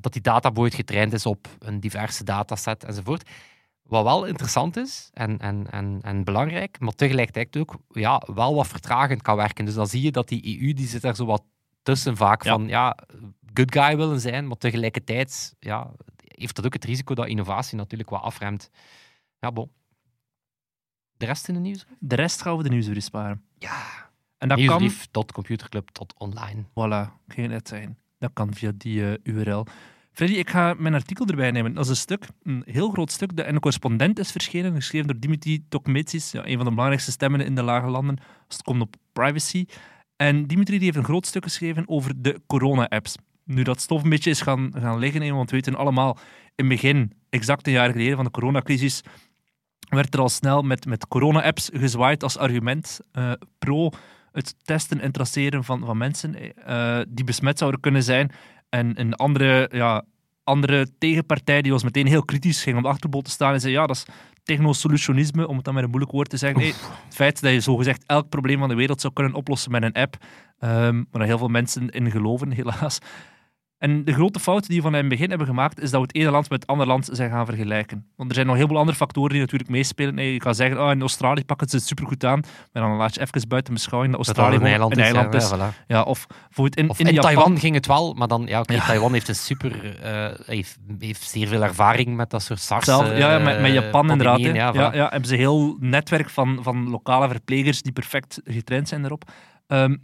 dat 0.00 0.12
die 0.12 0.22
databoot 0.22 0.74
getraind 0.74 1.12
is 1.12 1.26
op 1.26 1.48
een 1.58 1.80
diverse 1.80 2.24
dataset 2.24 2.84
enzovoort. 2.84 3.28
Wat 3.88 4.04
wel 4.04 4.24
interessant 4.24 4.76
is 4.76 5.10
en, 5.12 5.38
en, 5.38 5.70
en, 5.70 5.98
en 6.02 6.24
belangrijk, 6.24 6.80
maar 6.80 6.94
tegelijkertijd 6.94 7.56
ook 7.56 7.76
ja, 7.88 8.22
wel 8.34 8.54
wat 8.54 8.66
vertragend 8.66 9.22
kan 9.22 9.36
werken. 9.36 9.64
Dus 9.64 9.74
dan 9.74 9.86
zie 9.86 10.02
je 10.02 10.12
dat 10.12 10.28
die 10.28 10.60
EU 10.60 10.72
die 10.72 10.86
zit 10.86 11.02
daar 11.02 11.16
zo 11.16 11.24
wat 11.24 11.42
tussen 11.82 12.16
vaak 12.16 12.42
Ja. 12.44 12.52
van 12.52 12.68
ja, 12.68 12.96
good 13.54 13.72
guy 13.72 13.96
willen 13.96 14.20
zijn, 14.20 14.46
maar 14.46 14.56
tegelijkertijd 14.56 15.54
ja, 15.58 15.90
heeft 16.24 16.56
dat 16.56 16.66
ook 16.66 16.72
het 16.72 16.84
risico 16.84 17.14
dat 17.14 17.26
innovatie 17.26 17.76
natuurlijk 17.76 18.10
wat 18.10 18.22
afremt. 18.22 18.70
Ja, 19.38 19.52
bon. 19.52 19.70
De 21.16 21.26
rest 21.26 21.48
in 21.48 21.54
de 21.54 21.60
nieuws? 21.60 21.86
De 21.98 22.14
rest 22.14 22.42
gaan 22.42 22.56
we 22.56 22.62
de 22.62 22.68
nieuwsbrief 22.68 23.04
sparen. 23.04 23.42
Ja. 23.58 24.10
En 24.38 24.48
dat 24.48 24.64
kan... 24.64 24.80
Nieuwsbrief.computerclub.online. 24.80 26.64
Voilà, 26.70 27.12
ik 27.26 27.34
ging 27.34 27.48
net 27.48 27.68
zijn. 27.68 27.98
Dat 28.18 28.30
kan 28.32 28.54
via 28.54 28.72
die 28.74 29.10
eh, 29.10 29.34
URL. 29.34 29.66
Freddy, 30.18 30.36
ik 30.36 30.50
ga 30.50 30.74
mijn 30.78 30.94
artikel 30.94 31.26
erbij 31.26 31.50
nemen. 31.50 31.74
Dat 31.74 31.84
is 31.84 31.90
een 31.90 31.96
stuk, 31.96 32.26
een 32.42 32.62
heel 32.66 32.90
groot 32.90 33.12
stuk, 33.12 33.36
dat 33.36 33.46
in 33.46 33.54
de 33.54 33.60
correspondent 33.60 34.18
is 34.18 34.30
verschenen, 34.30 34.74
geschreven 34.74 35.06
door 35.06 35.18
Dimitri 35.18 35.64
Tokmetsis, 35.68 36.30
ja, 36.30 36.46
een 36.46 36.56
van 36.56 36.64
de 36.64 36.70
belangrijkste 36.70 37.10
stemmen 37.10 37.40
in 37.40 37.54
de 37.54 37.62
lage 37.62 37.86
landen 37.86 38.18
het 38.48 38.62
komt 38.62 38.80
op 38.80 38.94
privacy. 39.12 39.66
En 40.16 40.46
Dimitri 40.46 40.76
die 40.76 40.84
heeft 40.84 40.96
een 40.96 41.04
groot 41.04 41.26
stuk 41.26 41.42
geschreven 41.42 41.88
over 41.88 42.12
de 42.16 42.40
corona-apps. 42.46 43.16
Nu 43.44 43.62
dat 43.62 43.80
stof 43.80 44.02
een 44.02 44.08
beetje 44.08 44.30
is 44.30 44.40
gaan, 44.40 44.72
gaan 44.78 44.98
liggen, 44.98 45.34
want 45.34 45.50
we 45.50 45.56
weten 45.56 45.74
allemaal, 45.74 46.18
in 46.54 46.64
het 46.64 46.68
begin, 46.68 47.12
exact 47.30 47.66
een 47.66 47.72
jaar 47.72 47.90
geleden 47.90 48.16
van 48.16 48.24
de 48.24 48.30
coronacrisis, 48.30 49.02
werd 49.88 50.14
er 50.14 50.20
al 50.20 50.28
snel 50.28 50.62
met, 50.62 50.86
met 50.86 51.08
corona-apps 51.08 51.70
gezwaaid 51.72 52.22
als 52.22 52.38
argument 52.38 53.00
eh, 53.12 53.32
pro 53.58 53.90
het 54.32 54.54
testen 54.62 55.00
en 55.00 55.12
traceren 55.12 55.64
van, 55.64 55.84
van 55.84 55.96
mensen 55.96 56.54
eh, 56.54 57.00
die 57.08 57.24
besmet 57.24 57.58
zouden 57.58 57.80
kunnen 57.80 58.02
zijn. 58.02 58.30
En 58.68 59.00
een 59.00 59.14
andere, 59.14 59.68
ja, 59.72 60.04
andere 60.44 60.88
tegenpartij 60.98 61.62
die 61.62 61.72
was 61.72 61.82
meteen 61.82 62.06
heel 62.06 62.24
kritisch, 62.24 62.62
ging 62.62 62.76
op 62.76 62.82
de 62.82 62.88
achterboot 62.88 63.24
te 63.24 63.30
staan 63.30 63.52
en 63.52 63.60
zei 63.60 63.72
ja, 63.72 63.86
dat 63.86 63.96
is 63.96 64.06
technosolutionisme, 64.42 65.48
om 65.48 65.56
het 65.56 65.64
dan 65.64 65.74
met 65.74 65.82
een 65.82 65.88
moeilijk 65.88 66.12
woord 66.12 66.30
te 66.30 66.36
zeggen. 66.36 66.60
Nee, 66.60 66.72
het 67.04 67.14
feit 67.14 67.40
dat 67.40 67.52
je 67.52 67.60
zogezegd 67.60 68.04
elk 68.06 68.28
probleem 68.28 68.58
van 68.58 68.68
de 68.68 68.74
wereld 68.74 69.00
zou 69.00 69.12
kunnen 69.12 69.34
oplossen 69.34 69.70
met 69.70 69.82
een 69.82 69.92
app, 69.92 70.16
ehm 70.58 71.04
waar 71.10 71.26
heel 71.26 71.38
veel 71.38 71.48
mensen 71.48 71.88
in 71.88 72.10
geloven, 72.10 72.50
helaas. 72.50 72.98
En 73.78 74.04
de 74.04 74.12
grote 74.12 74.40
fout 74.40 74.66
die 74.66 74.76
we 74.76 74.82
van 74.82 74.92
in 74.92 74.98
het 74.98 75.08
begin 75.08 75.28
hebben 75.28 75.46
gemaakt, 75.46 75.80
is 75.80 75.90
dat 75.90 76.00
we 76.00 76.06
het 76.06 76.16
ene 76.16 76.30
land 76.30 76.50
met 76.50 76.60
het 76.60 76.70
andere 76.70 76.88
land 76.88 77.08
zijn 77.12 77.30
gaan 77.30 77.46
vergelijken. 77.46 78.06
Want 78.16 78.28
er 78.28 78.34
zijn 78.34 78.46
nog 78.46 78.56
heel 78.56 78.66
veel 78.66 78.78
andere 78.78 78.96
factoren 78.96 79.30
die 79.30 79.40
natuurlijk 79.40 79.70
meespelen. 79.70 80.14
Nee, 80.14 80.32
je 80.32 80.38
kan 80.38 80.54
zeggen, 80.54 80.82
oh, 80.82 80.90
in 80.90 81.00
Australië 81.00 81.44
pakken 81.44 81.68
ze 81.68 81.76
het 81.76 81.86
supergoed 81.86 82.24
aan, 82.24 82.40
maar 82.72 82.82
dan 82.82 82.96
laat 82.96 83.14
je 83.14 83.20
even 83.20 83.48
buiten 83.48 83.74
beschouwing 83.74 84.16
dat 84.16 84.26
Australië 84.26 84.56
een 84.56 84.66
eiland 84.66 84.96
is. 84.96 85.02
eiland 85.02 85.32
ja, 85.32 85.38
is. 85.38 85.50
ja, 85.50 85.56
voilà. 85.56 85.86
Ja, 85.86 86.02
of 86.02 86.26
in, 86.54 86.90
Of 86.90 86.98
in, 86.98 87.06
Japan. 87.06 87.22
Taiwan 87.22 87.58
ging 87.58 87.74
het 87.74 87.86
wel, 87.86 88.14
maar 88.14 88.28
dan, 88.28 88.46
ja. 88.46 88.62
Taiwan 88.62 89.12
heeft 89.12 89.28
een 89.28 89.34
super, 89.34 90.00
eh, 90.02 90.46
heeft, 90.46 90.78
heeft 90.98 91.22
zeer 91.22 91.46
veel 91.46 91.62
ervaring 91.62 92.16
met 92.16 92.30
dat 92.30 92.42
soort 92.42 92.60
SARS. 92.60 92.84
Zelf, 92.84 93.06
ja, 93.06 93.32
ja, 93.32 93.38
met, 93.38 93.60
met 93.60 93.70
eh, 93.70 93.74
Japan 93.74 94.10
inderdaad. 94.10 94.40
Ja, 94.40 94.72
Ja, 94.72 94.94
ja, 94.94 95.08
hebben 95.08 95.28
ze 95.28 95.34
een 95.34 95.40
heel 95.40 95.76
netwerk 95.80 96.30
van, 96.30 96.58
van 96.62 96.90
lokale 96.90 97.28
verplegers 97.28 97.82
die 97.82 97.92
perfect 97.92 98.40
getraind 98.44 98.88
zijn 98.88 99.00
daarop. 99.00 99.30
Ehm, 99.66 99.96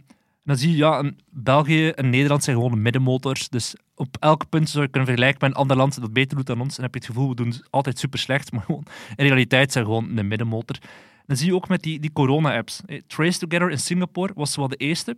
dan 0.45 0.57
zie 0.57 0.71
je, 0.71 0.77
ja, 0.77 0.99
een 0.99 1.19
België 1.29 1.89
en 1.89 2.09
Nederland 2.09 2.43
zijn 2.43 2.55
gewoon 2.55 2.81
middenmotors. 2.81 3.49
Dus 3.49 3.75
op 3.95 4.17
elk 4.19 4.49
punt 4.49 4.69
zou 4.69 4.83
je 4.83 4.89
kunnen 4.89 5.09
vergelijken 5.09 5.41
met 5.41 5.51
een 5.51 5.61
ander 5.61 5.77
land 5.77 6.01
dat 6.01 6.13
beter 6.13 6.37
doet 6.37 6.45
dan 6.45 6.61
ons. 6.61 6.77
En 6.77 6.83
heb 6.83 6.93
je 6.93 6.99
het 6.99 7.09
gevoel, 7.09 7.29
we 7.29 7.35
doen 7.35 7.47
het 7.47 7.67
altijd 7.69 7.99
super 7.99 8.19
slecht. 8.19 8.51
Maar 8.53 8.63
gewoon, 8.63 8.85
in 9.15 9.25
realiteit 9.25 9.71
zijn 9.71 9.85
we 9.85 9.91
gewoon 9.91 10.17
een 10.17 10.27
middenmotor. 10.27 10.77
Dan 11.25 11.37
zie 11.37 11.47
je 11.47 11.55
ook 11.55 11.67
met 11.67 11.81
die, 11.81 11.99
die 11.99 12.11
corona-apps. 12.13 12.81
Eh, 12.85 13.01
Trace 13.07 13.39
Together 13.39 13.71
in 13.71 13.79
Singapore 13.79 14.33
was 14.35 14.55
wel 14.55 14.67
de 14.67 14.75
eerste 14.75 15.17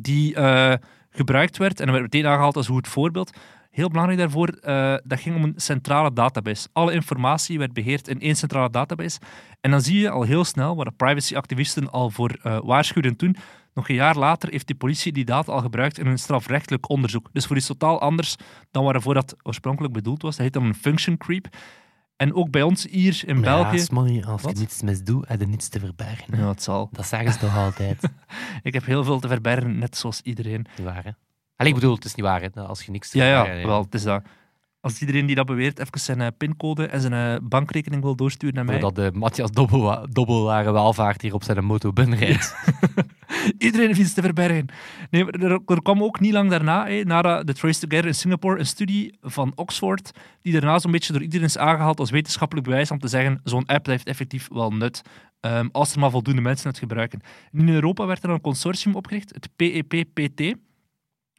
die 0.00 0.34
eh, 0.34 0.74
gebruikt 1.10 1.56
werd. 1.56 1.80
En 1.80 1.90
werd 1.90 2.02
meteen 2.02 2.26
aangehaald 2.26 2.56
als 2.56 2.66
goed 2.66 2.88
voorbeeld. 2.88 3.30
Heel 3.70 3.88
belangrijk 3.88 4.20
daarvoor, 4.20 4.48
eh, 4.48 4.94
dat 5.04 5.20
ging 5.20 5.36
om 5.36 5.44
een 5.44 5.54
centrale 5.56 6.12
database. 6.12 6.68
Alle 6.72 6.92
informatie 6.92 7.58
werd 7.58 7.72
beheerd 7.72 8.08
in 8.08 8.20
één 8.20 8.36
centrale 8.36 8.70
database. 8.70 9.18
En 9.60 9.70
dan 9.70 9.80
zie 9.80 10.00
je 10.00 10.10
al 10.10 10.22
heel 10.22 10.44
snel, 10.44 10.76
waar 10.76 10.84
de 10.84 10.92
privacyactivisten 10.96 11.90
al 11.90 12.10
voor 12.10 12.38
eh 12.42 12.58
waarschuwden 12.62 13.16
toen, 13.16 13.36
nog 13.74 13.88
een 13.88 13.94
jaar 13.94 14.16
later 14.16 14.50
heeft 14.50 14.66
de 14.68 14.74
politie 14.74 15.12
die 15.12 15.24
data 15.24 15.52
al 15.52 15.60
gebruikt 15.60 15.98
in 15.98 16.06
een 16.06 16.18
strafrechtelijk 16.18 16.88
onderzoek. 16.88 17.28
Dus 17.32 17.46
voor 17.46 17.56
iets 17.56 17.66
totaal 17.66 18.00
anders 18.00 18.36
dan 18.70 18.84
waarvoor 18.84 19.14
dat 19.14 19.36
oorspronkelijk 19.42 19.92
bedoeld 19.94 20.22
was. 20.22 20.36
Dat 20.36 20.44
heet 20.44 20.52
dan 20.52 20.64
een 20.64 20.74
function 20.74 21.16
creep. 21.16 21.48
En 22.16 22.34
ook 22.34 22.50
bij 22.50 22.62
ons 22.62 22.86
hier 22.90 23.22
in 23.26 23.40
België... 23.40 23.86
Ja, 23.94 24.22
als 24.26 24.42
Wat? 24.42 24.52
je 24.52 24.58
niets 24.58 24.82
mis 24.82 25.02
doet, 25.02 25.28
heb 25.28 25.40
je 25.40 25.46
niets 25.46 25.68
te 25.68 25.80
verbergen. 25.80 26.38
Ja, 26.38 26.48
het 26.48 26.62
zal. 26.62 26.88
Dat 26.92 27.06
zeggen 27.06 27.32
ze 27.32 27.38
toch 27.38 27.56
altijd. 27.56 28.08
Ik 28.62 28.72
heb 28.72 28.84
heel 28.84 29.04
veel 29.04 29.20
te 29.20 29.28
verbergen, 29.28 29.78
net 29.78 29.96
zoals 29.96 30.20
iedereen. 30.20 30.66
Waar, 30.82 31.04
hè? 31.04 31.10
Allee, 31.56 31.72
ik 31.72 31.78
bedoel, 31.80 31.94
het 31.94 32.04
is 32.04 32.14
niet 32.14 32.24
waar, 32.24 32.40
hè? 32.42 32.48
Als 32.60 32.82
je 32.82 32.90
niks 32.90 33.10
te 33.10 33.18
Ja, 33.18 33.24
ja, 33.24 33.38
verbergen 33.40 33.68
wel, 33.68 33.82
het 33.82 33.94
is 33.94 34.02
dat. 34.02 34.22
Als 34.80 35.00
iedereen 35.00 35.26
die 35.26 35.36
dat 35.36 35.46
beweert 35.46 35.78
even 35.78 36.00
zijn 36.00 36.20
eh, 36.20 36.26
pincode 36.38 36.86
en 36.86 37.00
zijn 37.00 37.12
eh, 37.12 37.48
bankrekening 37.48 38.02
wil 38.02 38.16
doorsturen 38.16 38.54
naar 38.54 38.64
mij. 38.64 38.80
Voordat 38.80 39.12
de 39.12 39.18
Matthias 39.18 39.50
Dobbelwa- 39.50 40.06
Dobbelware 40.10 40.72
welvaart 40.72 41.22
hier 41.22 41.34
op 41.34 41.44
zijn 41.44 41.64
moto 41.64 41.92
binnenrijdt. 41.92 42.54
Iedereen 43.58 43.86
heeft 43.86 44.00
iets 44.00 44.14
te 44.14 44.22
verbergen. 44.22 44.66
Nee, 45.10 45.24
maar 45.24 45.34
er, 45.34 45.60
er 45.66 45.82
kwam 45.82 46.02
ook 46.02 46.20
niet 46.20 46.32
lang 46.32 46.50
daarna, 46.50 46.88
na 47.04 47.42
de 47.42 47.54
Trace 47.54 47.80
Together 47.80 48.06
in 48.06 48.14
Singapore, 48.14 48.58
een 48.58 48.66
studie 48.66 49.14
van 49.20 49.52
Oxford, 49.54 50.10
die 50.40 50.52
daarna 50.52 50.78
zo'n 50.78 50.90
beetje 50.90 51.12
door 51.12 51.22
iedereen 51.22 51.46
is 51.46 51.58
aangehaald 51.58 51.98
als 51.98 52.10
wetenschappelijk 52.10 52.66
bewijs 52.66 52.90
om 52.90 52.98
te 52.98 53.08
zeggen, 53.08 53.40
zo'n 53.44 53.66
app 53.66 53.86
heeft 53.86 54.06
effectief 54.06 54.48
wel 54.52 54.70
nut, 54.70 55.02
ehm, 55.40 55.68
als 55.72 55.92
er 55.92 55.98
maar 55.98 56.10
voldoende 56.10 56.42
mensen 56.42 56.68
het 56.68 56.78
gebruiken. 56.78 57.20
En 57.52 57.58
in 57.58 57.68
Europa 57.68 58.06
werd 58.06 58.22
er 58.24 58.30
een 58.30 58.40
consortium 58.40 58.94
opgericht, 58.94 59.32
het 59.34 59.48
PEPPT. 59.56 60.54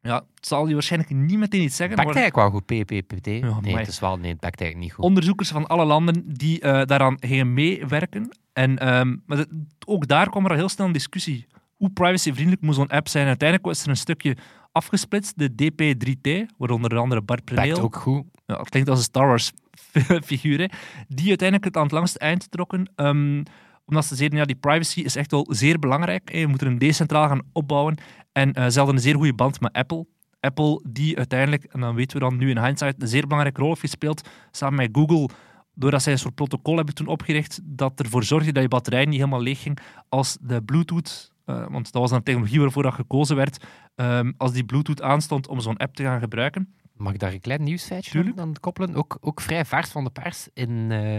Ja, 0.02 0.16
het 0.36 0.48
zal 0.48 0.68
je 0.68 0.74
waarschijnlijk 0.74 1.12
niet 1.12 1.38
meteen 1.38 1.62
iets 1.62 1.76
zeggen. 1.76 1.96
Maar- 1.96 2.06
eigenlijk 2.06 2.36
wel 2.36 2.50
goed, 2.50 2.66
PPPT. 2.66 3.26
nee, 3.26 3.44
amai. 3.44 3.76
het 3.76 3.88
is 3.88 4.00
wel, 4.00 4.18
nee, 4.18 4.34
het 4.34 4.44
eigenlijk 4.44 4.78
niet 4.78 4.94
goed. 4.94 5.04
onderzoekers 5.06 5.50
van 5.50 5.68
alle 5.68 5.86
landen 5.86 6.24
die 6.26 6.60
eh, 6.60 6.86
daaraan 6.86 7.18
gingen 7.20 7.54
meewerken. 7.54 8.38
En 8.54 8.78
ehm, 8.78 9.16
maar 9.26 9.46
ook 9.86 10.08
daar 10.08 10.30
kwam 10.30 10.46
er 10.46 10.52
al 10.52 10.58
heel 10.58 10.70
snel 10.70 10.88
een 10.88 10.94
discussie. 10.94 11.48
Hoe 11.84 11.92
privacyvriendelijk 11.92 12.62
moet 12.62 12.76
zo'n 12.76 12.88
app 12.88 13.08
zijn? 13.08 13.28
Uiteindelijk 13.28 13.68
was 13.68 13.84
er 13.84 13.90
een 13.90 13.98
stukje 13.98 14.38
afgesplitst, 14.72 15.38
de 15.38 15.50
DP3T, 15.50 16.56
waaronder 16.58 16.92
onder 16.92 16.98
andere 16.98 17.22
Bart 17.22 17.44
Preneel. 17.44 17.80
ook 17.80 17.96
goed. 17.96 18.24
Ja, 18.46 18.58
het 18.58 18.70
klinkt 18.70 18.90
als 18.90 18.98
een 18.98 19.04
Star 19.04 19.28
Wars 19.28 19.52
figuur, 20.32 20.60
hè, 20.60 20.66
die 21.08 21.28
uiteindelijk 21.28 21.64
het 21.64 21.78
aan 21.78 21.84
het 21.84 21.92
langste 21.92 22.20
eind 22.20 22.52
trokken. 22.52 22.92
ehm, 22.96 23.44
omdat 23.86 24.06
ze 24.06 24.16
zeiden, 24.16 24.38
ja, 24.40 24.46
die 24.46 24.56
privacy 24.56 25.00
is 25.00 25.16
echt 25.16 25.32
wel 25.32 25.48
zeer 25.50 25.80
belangrijk. 25.80 26.32
hè. 26.32 26.38
Je 26.38 26.48
moet 26.48 26.62
er 26.62 26.68
een 26.68 26.78
decentraal 26.78 27.28
gaan 27.28 27.42
opbouwen. 27.54 27.98
En 28.32 28.54
eh, 28.54 28.68
ze 28.70 28.78
hadden 28.78 28.96
een 28.96 29.02
zeer 29.02 29.16
goede 29.16 29.34
band 29.34 29.62
met 29.62 29.74
Apple. 29.74 30.06
Apple 30.40 30.84
die 30.88 31.18
uiteindelijk, 31.18 31.64
en 31.64 31.80
dan 31.80 31.96
weten 31.96 32.18
we 32.18 32.24
dan 32.24 32.38
nu 32.38 32.50
in 32.50 32.64
hindsight, 32.64 33.02
een 33.02 33.08
zeer 33.08 33.24
belangrijke 33.24 33.60
rol 33.60 33.70
heeft 33.70 33.82
gespeeld, 33.82 34.30
samen 34.52 34.76
met 34.76 34.90
Google, 34.92 35.30
doordat 35.74 36.02
zij 36.04 36.14
een 36.14 36.20
soort 36.20 36.36
protocol 36.36 36.76
hebben 36.76 36.96
toen 36.96 37.08
opgericht 37.08 37.60
dat 37.64 38.00
ervoor 38.00 38.24
zorgde 38.24 38.52
dat 38.52 38.64
je 38.64 38.70
batterij 38.70 39.06
niet 39.06 39.20
helemaal 39.20 39.42
leeg 39.42 39.62
ging 39.62 39.78
als 40.10 40.38
de 40.42 40.62
Bluetooth, 40.62 41.33
eh, 41.46 41.68
want 41.70 41.92
dat 41.92 42.02
was 42.02 42.10
dan 42.10 42.20
de 42.20 42.26
technologie 42.26 42.60
waarvoor 42.60 42.84
dat 42.84 42.94
gekozen 42.94 43.36
werd, 43.36 43.66
ehm, 43.96 44.32
als 44.38 44.52
die 44.52 44.64
Bluetooth 44.64 45.02
aanstond 45.02 45.48
om 45.48 45.60
zo'n 45.60 45.78
app 45.78 45.96
te 45.96 46.04
gaan 46.04 46.20
gebruiken. 46.20 46.76
Mag 46.94 47.14
ik 47.14 47.20
daar 47.20 47.34
een 47.34 47.40
klein 47.40 47.64
nieuwsfeitje 47.64 48.34
aan 48.36 48.54
koppelen? 48.60 48.96
Ook, 48.96 49.18
ook 49.22 49.42
vrij 49.42 49.66
vers 49.66 49.90
van 49.90 50.04
de 50.04 50.10
pers 50.10 50.48
in, 50.54 50.92
eh, 50.92 51.16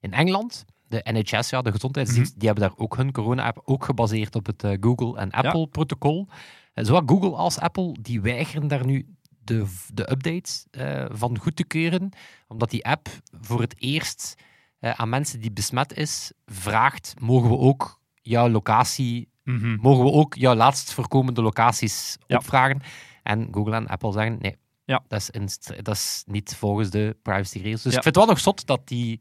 in 0.00 0.12
Engeland. 0.12 0.64
De 0.88 1.00
NHS, 1.12 1.50
ja, 1.50 1.62
de 1.62 1.70
gezondheidsdienst, 1.72 2.30
Mhm. 2.30 2.38
die 2.38 2.48
hebben 2.48 2.68
daar 2.68 2.78
ook 2.78 2.96
hun 2.96 3.12
corona-app 3.12 3.60
ook 3.64 3.84
gebaseerd 3.84 4.34
op 4.34 4.46
het 4.46 4.64
eh, 4.64 4.76
Google 4.80 5.18
en 5.18 5.30
Apple-protocol. 5.30 6.28
En 6.74 6.84
zowel 6.84 7.02
Google 7.06 7.34
als 7.36 7.58
Apple, 7.58 7.96
die 8.00 8.20
weigeren 8.20 8.68
daar 8.68 8.86
nu 8.86 9.06
de, 9.44 9.66
de 9.94 10.10
updates 10.10 10.66
van 11.08 11.38
goed 11.38 11.56
te 11.56 11.64
keuren, 11.64 12.08
omdat 12.48 12.70
die 12.70 12.84
app 12.86 13.08
voor 13.40 13.60
het 13.60 13.74
eerst 13.78 14.34
aan 14.80 15.08
mensen 15.08 15.40
die 15.40 15.52
besmet 15.52 15.92
is, 15.96 16.32
vraagt, 16.46 17.14
mogen 17.20 17.50
we 17.50 17.56
ook 17.58 18.00
jouw 18.22 18.48
locatie 18.48 19.28
mogen 19.80 20.04
we 20.04 20.10
ook 20.10 20.34
jouw 20.34 20.54
laatst 20.54 20.92
voorkomende 20.92 21.42
locaties 21.42 22.16
Ja. 22.26 22.36
opvragen. 22.36 22.80
En 23.22 23.48
Google 23.50 23.74
en 23.74 23.86
Apple 23.86 24.12
zeggen, 24.12 24.38
nee, 24.40 24.56
Ja. 24.84 25.02
dat, 25.08 25.20
is 25.20 25.30
in 25.30 25.48
dat 25.82 25.94
is 25.94 26.24
niet 26.26 26.54
volgens 26.58 26.90
de 26.90 27.16
privacy-regels. 27.22 27.82
Dus 27.82 27.92
Ja. 27.92 27.98
ik 27.98 28.02
vind 28.04 28.14
het 28.14 28.24
wel 28.24 28.34
nog 28.34 28.42
zot 28.42 28.66
dat 28.66 28.88
die, 28.88 29.20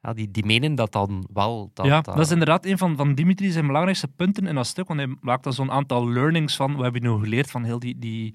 ja, 0.00 0.12
die, 0.12 0.30
die 0.30 0.44
menen 0.46 0.74
dat 0.74 0.92
dan 0.92 1.26
wel... 1.32 1.70
Dat, 1.74 1.86
ja, 1.86 2.00
dat- 2.00 2.14
dat 2.16 2.24
is 2.24 2.30
inderdaad 2.30 2.64
een 2.66 2.78
van, 2.78 2.96
van 2.96 3.14
Dimitri 3.14 3.50
zijn 3.50 3.66
belangrijkste 3.66 4.08
punten 4.08 4.46
in 4.46 4.54
dat 4.54 4.66
stuk, 4.66 4.88
want 4.88 5.00
hij 5.00 5.16
maakt 5.20 5.44
dan 5.44 5.52
zo'n 5.52 5.70
aantal 5.70 6.08
learnings 6.08 6.56
van, 6.56 6.72
wat 6.74 6.82
hebben 6.82 7.02
we 7.02 7.08
nu 7.08 7.18
geleerd 7.22 7.50
van 7.50 7.64
heel 7.64 7.78
die, 7.78 7.98
die, 7.98 8.34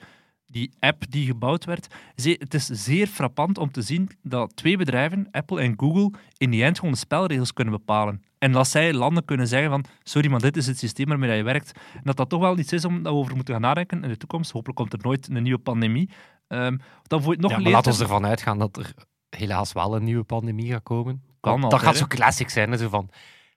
die 0.51 0.71
app 0.79 1.11
die 1.11 1.25
gebouwd 1.25 1.65
werd. 1.65 1.87
Het 2.15 2.53
is 2.53 2.65
zeer 2.65 3.07
frappant 3.07 3.57
om 3.57 3.71
te 3.71 3.81
zien 3.81 4.09
dat 4.21 4.55
twee 4.55 4.77
bedrijven, 4.77 5.27
Apple 5.31 5.61
en 5.61 5.73
Google, 5.77 6.11
in 6.37 6.49
die 6.49 6.63
eind 6.63 6.77
gewoon 6.77 6.93
de 6.93 6.99
spelregels 6.99 7.53
kunnen 7.53 7.73
bepalen. 7.73 8.23
En 8.37 8.51
dat 8.51 8.67
zij 8.67 8.93
landen 8.93 9.25
kunnen 9.25 9.47
zeggen 9.47 9.69
van, 9.69 9.85
sorry, 10.03 10.29
maar 10.29 10.39
dit 10.39 10.57
is 10.57 10.67
het 10.67 10.77
systeem 10.77 11.07
waarmee 11.07 11.37
je 11.37 11.43
werkt. 11.43 11.71
En 11.93 12.01
dat 12.03 12.17
dat 12.17 12.29
toch 12.29 12.39
wel 12.39 12.57
iets 12.57 12.73
is 12.73 12.85
om 12.85 13.03
dat 13.03 13.13
we 13.13 13.19
over 13.19 13.35
moeten 13.35 13.53
gaan 13.53 13.63
nadenken 13.63 14.03
in 14.03 14.09
de 14.09 14.17
toekomst. 14.17 14.51
Hopelijk 14.51 14.77
komt 14.77 14.93
er 14.93 14.99
nooit 15.01 15.29
een 15.29 15.43
nieuwe 15.43 15.59
pandemie. 15.59 16.09
Ehm 16.47 16.77
dan 17.03 17.21
voor 17.23 17.37
nog 17.37 17.51
ja, 17.51 17.59
maar 17.59 17.71
laten 17.71 17.93
we 17.93 18.01
ervan 18.01 18.25
uitgaan 18.25 18.57
dat 18.59 18.77
er 18.77 18.93
helaas 19.29 19.71
wel 19.71 19.95
een 19.95 20.03
nieuwe 20.03 20.23
pandemie 20.23 20.71
gaat 20.71 20.83
komen. 20.83 21.23
Kan 21.39 21.61
dat 21.61 21.63
altijd, 21.63 21.81
gaat 21.81 21.97
zo 21.97 22.07
classic 22.07 22.49
zijn, 22.49 22.71
hè, 22.71 22.77
zo 22.77 22.89
van... 22.89 23.09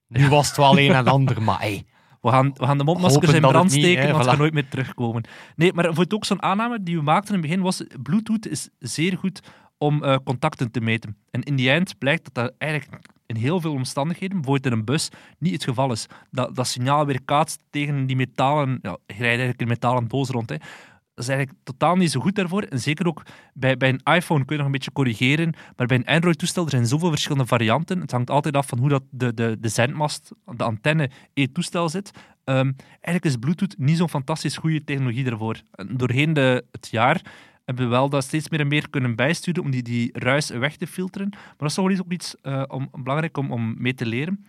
Nu 0.09 0.29
was 0.29 0.49
het 0.49 0.57
wel 0.57 0.79
een 0.79 0.93
en 0.93 1.07
ander, 1.07 1.43
maar 1.43 1.61
hey, 1.61 1.85
We 2.23 2.31
gaan, 2.31 2.51
we 2.55 2.65
gaan 2.65 2.79
de 2.79 2.85
mondmaskers 2.85 3.33
in 3.33 3.41
brand 3.41 3.71
niet, 3.71 3.81
steken, 3.81 4.03
hè, 4.03 4.13
want 4.13 4.23
ze 4.23 4.29
gaan 4.29 4.37
voilà. 4.37 4.41
nooit 4.41 4.55
meer 4.55 4.69
terugkomen. 4.69 5.25
Nee, 5.57 5.73
maar 5.73 5.85
voor 5.85 6.03
het 6.03 6.15
ook 6.15 6.25
zo'n 6.25 6.43
aanname 6.43 6.83
die 6.83 6.97
we 6.97 7.03
maakten 7.03 7.35
in 7.35 7.41
het 7.41 7.49
begin 7.49 7.63
was, 7.63 7.85
Bluetooth 8.03 8.47
is 8.47 8.69
zeer 8.79 9.19
goed 9.19 9.41
om 9.79 10.05
eh, 10.05 10.17
contacten 10.25 10.71
te 10.71 10.81
meten. 10.81 11.17
En 11.31 11.43
in 11.43 11.57
die 11.57 11.71
eind 11.71 11.99
blijkt 11.99 12.25
dat 12.25 12.35
dat 12.35 12.55
eigenlijk 12.59 13.11
in 13.27 13.37
heel 13.37 13.61
veel 13.61 13.73
omstandigheden, 13.73 14.37
bijvoorbeeld 14.37 14.73
in 14.73 14.79
een 14.79 14.85
bus, 14.85 15.09
niet 15.39 15.53
het 15.53 15.65
geval 15.65 15.93
is. 15.93 16.07
Dat, 16.31 16.55
dat 16.57 16.67
signaal 16.67 17.07
weer 17.07 17.23
kaatst 17.25 17.63
tegen 17.71 18.07
die 18.07 18.17
metalen, 18.17 18.79
ja, 18.83 18.91
je 18.91 19.15
rijdt 19.15 19.27
eigenlijk 19.27 19.61
in 19.61 19.69
metalen 19.69 20.09
doos 20.09 20.29
rond, 20.29 20.49
hè. 20.49 20.57
Dat 21.15 21.25
is 21.25 21.31
eigenlijk 21.31 21.59
totaal 21.65 21.97
niet 21.97 22.11
zo 22.11 22.21
goed 22.21 22.35
daarvoor. 22.35 22.63
En 22.63 22.81
zeker 22.81 23.07
ook 23.07 23.23
bij, 23.55 23.77
bij 23.77 23.89
een 23.89 24.15
iPhone 24.15 24.45
kun 24.45 24.51
je 24.51 24.57
nog 24.57 24.67
een 24.67 24.73
beetje 24.73 24.93
corrigeren. 24.93 25.55
Maar 25.77 25.87
bij 25.87 25.97
een 25.97 26.07
Android-toestel 26.07 26.65
er 26.65 26.71
zijn 26.71 26.87
zoveel 26.87 27.09
verschillende 27.09 27.47
varianten. 27.47 28.01
Het 28.01 28.11
hangt 28.11 28.31
altijd 28.31 28.57
af 28.57 28.67
van 28.67 28.79
hoe 28.79 28.89
dat 28.89 29.03
de, 29.11 29.35
de, 29.35 29.57
de 29.61 29.69
zendmast, 29.69 30.33
de 30.57 30.65
antenne 30.65 31.11
in 31.33 31.43
het 31.43 31.55
toestel 31.55 31.89
zit. 31.89 32.11
Ehm, 32.45 32.73
eigenlijk 32.89 33.25
is 33.25 33.37
Bluetooth 33.37 33.75
niet 33.79 33.97
zo'n 33.97 34.09
fantastisch 34.09 34.57
goede 34.57 34.85
technologie 34.85 35.25
daarvoor. 35.25 35.61
En 35.71 35.97
doorheen 35.97 36.33
de, 36.33 36.65
het 36.71 36.89
jaar 36.91 37.21
hebben 37.65 37.85
we 37.85 37.91
wel 37.91 38.09
dat 38.09 38.25
steeds 38.25 38.49
meer 38.49 38.61
en 38.61 38.69
meer 38.69 38.91
kunnen 38.91 39.17
bijsturen 39.17 39.63
om 39.63 39.71
die, 39.71 39.83
die 39.83 40.11
ruis 40.13 40.49
weg 40.49 40.77
te 40.77 40.87
filteren. 40.87 41.29
Maar 41.31 41.55
dat 41.57 41.69
is 41.69 41.75
toch 41.75 41.85
wel 41.85 41.95
iets- 41.95 42.03
ook 42.03 42.13
iets 42.13 42.37
eh, 42.43 42.63
om, 42.67 42.89
belangrijk 42.93 43.37
om, 43.37 43.53
om 43.53 43.75
mee 43.79 43.95
te 43.95 44.07
leren. 44.07 44.47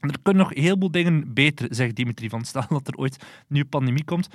En 0.00 0.10
er 0.10 0.18
kunnen 0.22 0.42
nog 0.42 0.54
een 0.54 0.62
heleboel 0.62 0.90
dingen 0.90 1.34
beter, 1.34 1.66
zegt 1.70 1.96
Dimitri. 1.96 2.28
Van 2.28 2.44
stel 2.44 2.64
dat 2.78 2.88
er 2.88 2.96
ooit 2.96 3.16
een 3.20 3.44
nieuwe 3.48 3.68
pandemie 3.68 4.04
komt. 4.04 4.28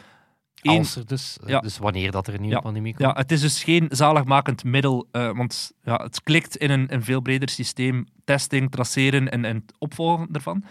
Als 0.61 0.95
er 0.95 1.05
dus, 1.05 1.37
eh, 1.43 1.49
Ja. 1.49 1.59
dus 1.59 1.77
wanneer 1.77 2.11
dat 2.11 2.27
er 2.27 2.33
een 2.33 2.39
nieuwe 2.41 2.55
Ja. 2.55 2.61
pandemie 2.61 2.95
komt. 2.95 3.09
ja, 3.09 3.15
het 3.21 3.31
is 3.31 3.41
dus 3.41 3.63
geen 3.63 3.85
zaligmakend 3.89 4.63
middel, 4.63 5.07
eh, 5.11 5.31
want 5.37 5.71
ja, 5.83 5.95
het 6.03 6.23
klikt 6.23 6.55
in 6.55 6.69
een, 6.71 6.93
een 6.93 7.03
veel 7.03 7.21
breder 7.21 7.49
systeem. 7.49 8.05
Testing, 8.25 8.71
traceren 8.71 9.31
en, 9.31 9.45
en 9.45 9.55
het 9.55 9.73
opvolgen 9.77 10.27
ervan. 10.31 10.63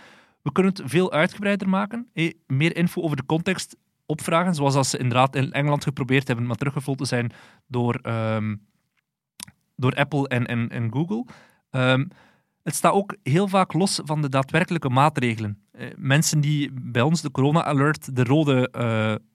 We 0.43 0.53
kunnen 0.53 0.73
het 0.73 0.83
veel 0.85 1.13
uitgebreider 1.13 1.69
maken. 1.69 2.07
Eh, 2.13 2.33
meer 2.47 2.77
info 2.77 3.03
over 3.03 3.17
de 3.17 3.27
context 3.27 3.77
opvragen, 4.07 4.55
zoals 4.55 4.75
als 4.75 4.91
ze 4.91 4.99
inderdaad 4.99 5.37
in 5.37 5.53
Engeland 5.53 5.85
geprobeerd 5.85 6.27
hebben, 6.27 6.47
maar 6.47 6.57
teruggevloten 6.57 7.07
zijn 7.07 7.33
door, 7.67 7.95
ehm, 7.95 8.57
door 9.77 9.95
Apple 9.95 10.29
en, 10.29 10.47
en, 10.47 10.69
en 10.69 10.93
Google. 10.93 11.25
Ehm, 11.71 12.05
het 12.63 12.75
staat 12.75 12.93
ook 12.93 13.17
heel 13.23 13.49
vaak 13.49 13.73
los 13.73 14.01
van 14.05 14.23
de 14.23 14.29
daadwerkelijke 14.29 14.89
maatregelen. 14.89 15.59
Mensen 15.97 16.41
die 16.41 16.71
bij 16.73 17.03
ons 17.03 17.21
de 17.21 17.31
corona-alert, 17.31 18.17
de 18.17 18.25
rode, 18.25 18.71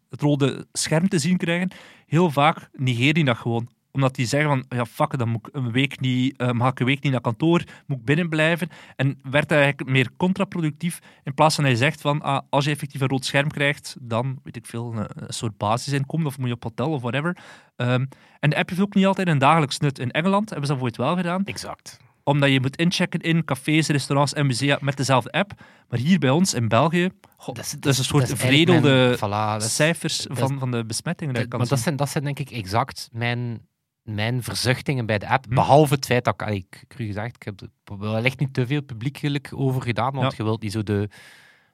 het 0.10 0.22
rode 0.22 0.68
scherm 0.72 1.08
te 1.08 1.20
zien 1.20 1.38
krijgen, 1.38 1.72
heel 2.06 2.32
vaak 2.32 2.70
negeren 2.74 3.14
die 3.14 3.24
dat 3.24 3.38
gewoon. 3.38 3.70
Omdat 3.92 4.16
die 4.16 4.26
zeggen 4.26 4.50
van, 4.50 4.78
ja 4.78 4.86
fuck, 4.86 5.18
dan 5.18 5.30
moet 5.30 5.48
ik 5.48 5.56
een 5.56 5.72
week 5.72 6.00
niet, 6.00 6.38
eh, 6.38 6.52
mag 6.52 6.72
een 6.76 6.86
week 6.86 7.04
niet 7.04 7.12
naar 7.12 7.22
kantoor, 7.22 7.64
moet 7.86 7.98
ik 7.98 8.06
binnen 8.06 8.30
blijven. 8.30 8.70
En 8.96 9.20
werd 9.24 9.50
dat 9.50 9.58
eigenlijk 9.58 9.90
meer 9.90 10.10
contraproductief, 10.18 11.00
in 11.24 11.34
plaats 11.34 11.56
van 11.56 11.70
je 11.70 11.76
zegt 11.76 12.02
van, 12.02 12.22
ah, 12.22 12.42
als 12.50 12.66
je 12.66 12.72
effectief 12.72 13.02
een 13.02 13.08
rood 13.08 13.26
scherm 13.26 13.52
krijgt, 13.52 13.96
dan, 14.00 14.40
weet 14.44 14.56
ik 14.56 14.66
veel, 14.66 14.96
een, 14.96 15.08
soort 15.28 15.58
basisinkomen, 15.58 16.28
of 16.28 16.38
moet 16.38 16.48
je 16.48 16.54
op 16.54 16.64
hotel 16.64 16.92
of 16.92 17.02
whatever. 17.02 17.38
Ehm, 17.76 18.06
en 18.40 18.50
de 18.50 18.56
app 18.56 18.70
heeft 18.70 18.82
ook 18.82 18.96
niet 18.96 19.06
altijd 19.06 19.28
een 19.28 19.38
dagelijks 19.38 19.80
nut. 19.80 20.00
In 20.00 20.12
Engeland 20.12 20.50
hebben 20.50 20.68
ze 20.68 20.74
dat 20.74 20.84
het 20.86 20.98
wel 20.98 21.16
gedaan 21.16 21.46
Exact. 21.46 21.98
Omdat 22.26 22.52
je 22.52 22.62
moet 22.62 22.76
inchecken 22.76 23.20
in 23.20 23.46
cafés, 23.46 23.88
restaurants 23.88 24.34
en 24.34 24.46
musea 24.46 24.78
met 24.82 24.98
dezelfde 24.98 25.32
app. 25.32 25.54
Maar 25.90 26.00
hier 26.00 26.20
bij 26.20 26.30
ons 26.30 26.54
in 26.54 26.68
België, 26.68 27.10
dat, 27.46 27.58
is, 27.58 27.98
een 27.98 28.04
soort 28.04 28.28
dat 28.28 28.38
is 28.38 28.44
eigenlijk 28.44 28.80
vredelde 28.82 29.18
voilà, 29.18 29.64
cijfers 29.64 30.18
dat 30.18 30.38
van, 30.38 30.60
van 30.60 30.72
de 30.72 30.86
besmettingen. 30.86 31.34
Dat 31.34 31.50
maar 31.50 31.68
dat 31.68 31.80
zijn, 31.80 31.96
dat 31.96 32.10
zijn 32.10 32.24
denk 32.24 32.40
ik 32.40 32.52
exact 32.52 33.10
mijn, 33.12 33.68
mijn 34.02 34.44
verzuchtingen 34.44 35.06
bij 35.06 35.18
de 35.18 35.28
app. 35.28 35.46
Hm. 35.46 35.54
Behalve 35.54 35.94
het 35.94 36.06
feit 36.06 36.24
dat 36.24 36.34
ik, 36.34 36.42
allee, 36.42 36.58
ik, 36.58 36.80
ik 36.82 36.86
heb 36.88 37.00
u 37.00 37.06
gezegd, 37.06 37.36
ik 37.36 37.44
heb 37.44 37.62
er 37.62 38.00
wellicht 38.00 38.40
niet 38.40 38.54
te 38.54 38.68
veel 38.68 38.82
publiekelijk 38.82 39.52
over 39.56 39.82
gedaan, 39.82 40.14
want 40.14 40.32
Ja. 40.32 40.38
je 40.38 40.44
wilt 40.44 40.62
niet 40.62 40.72
zo 40.72 40.84
de, 40.84 41.10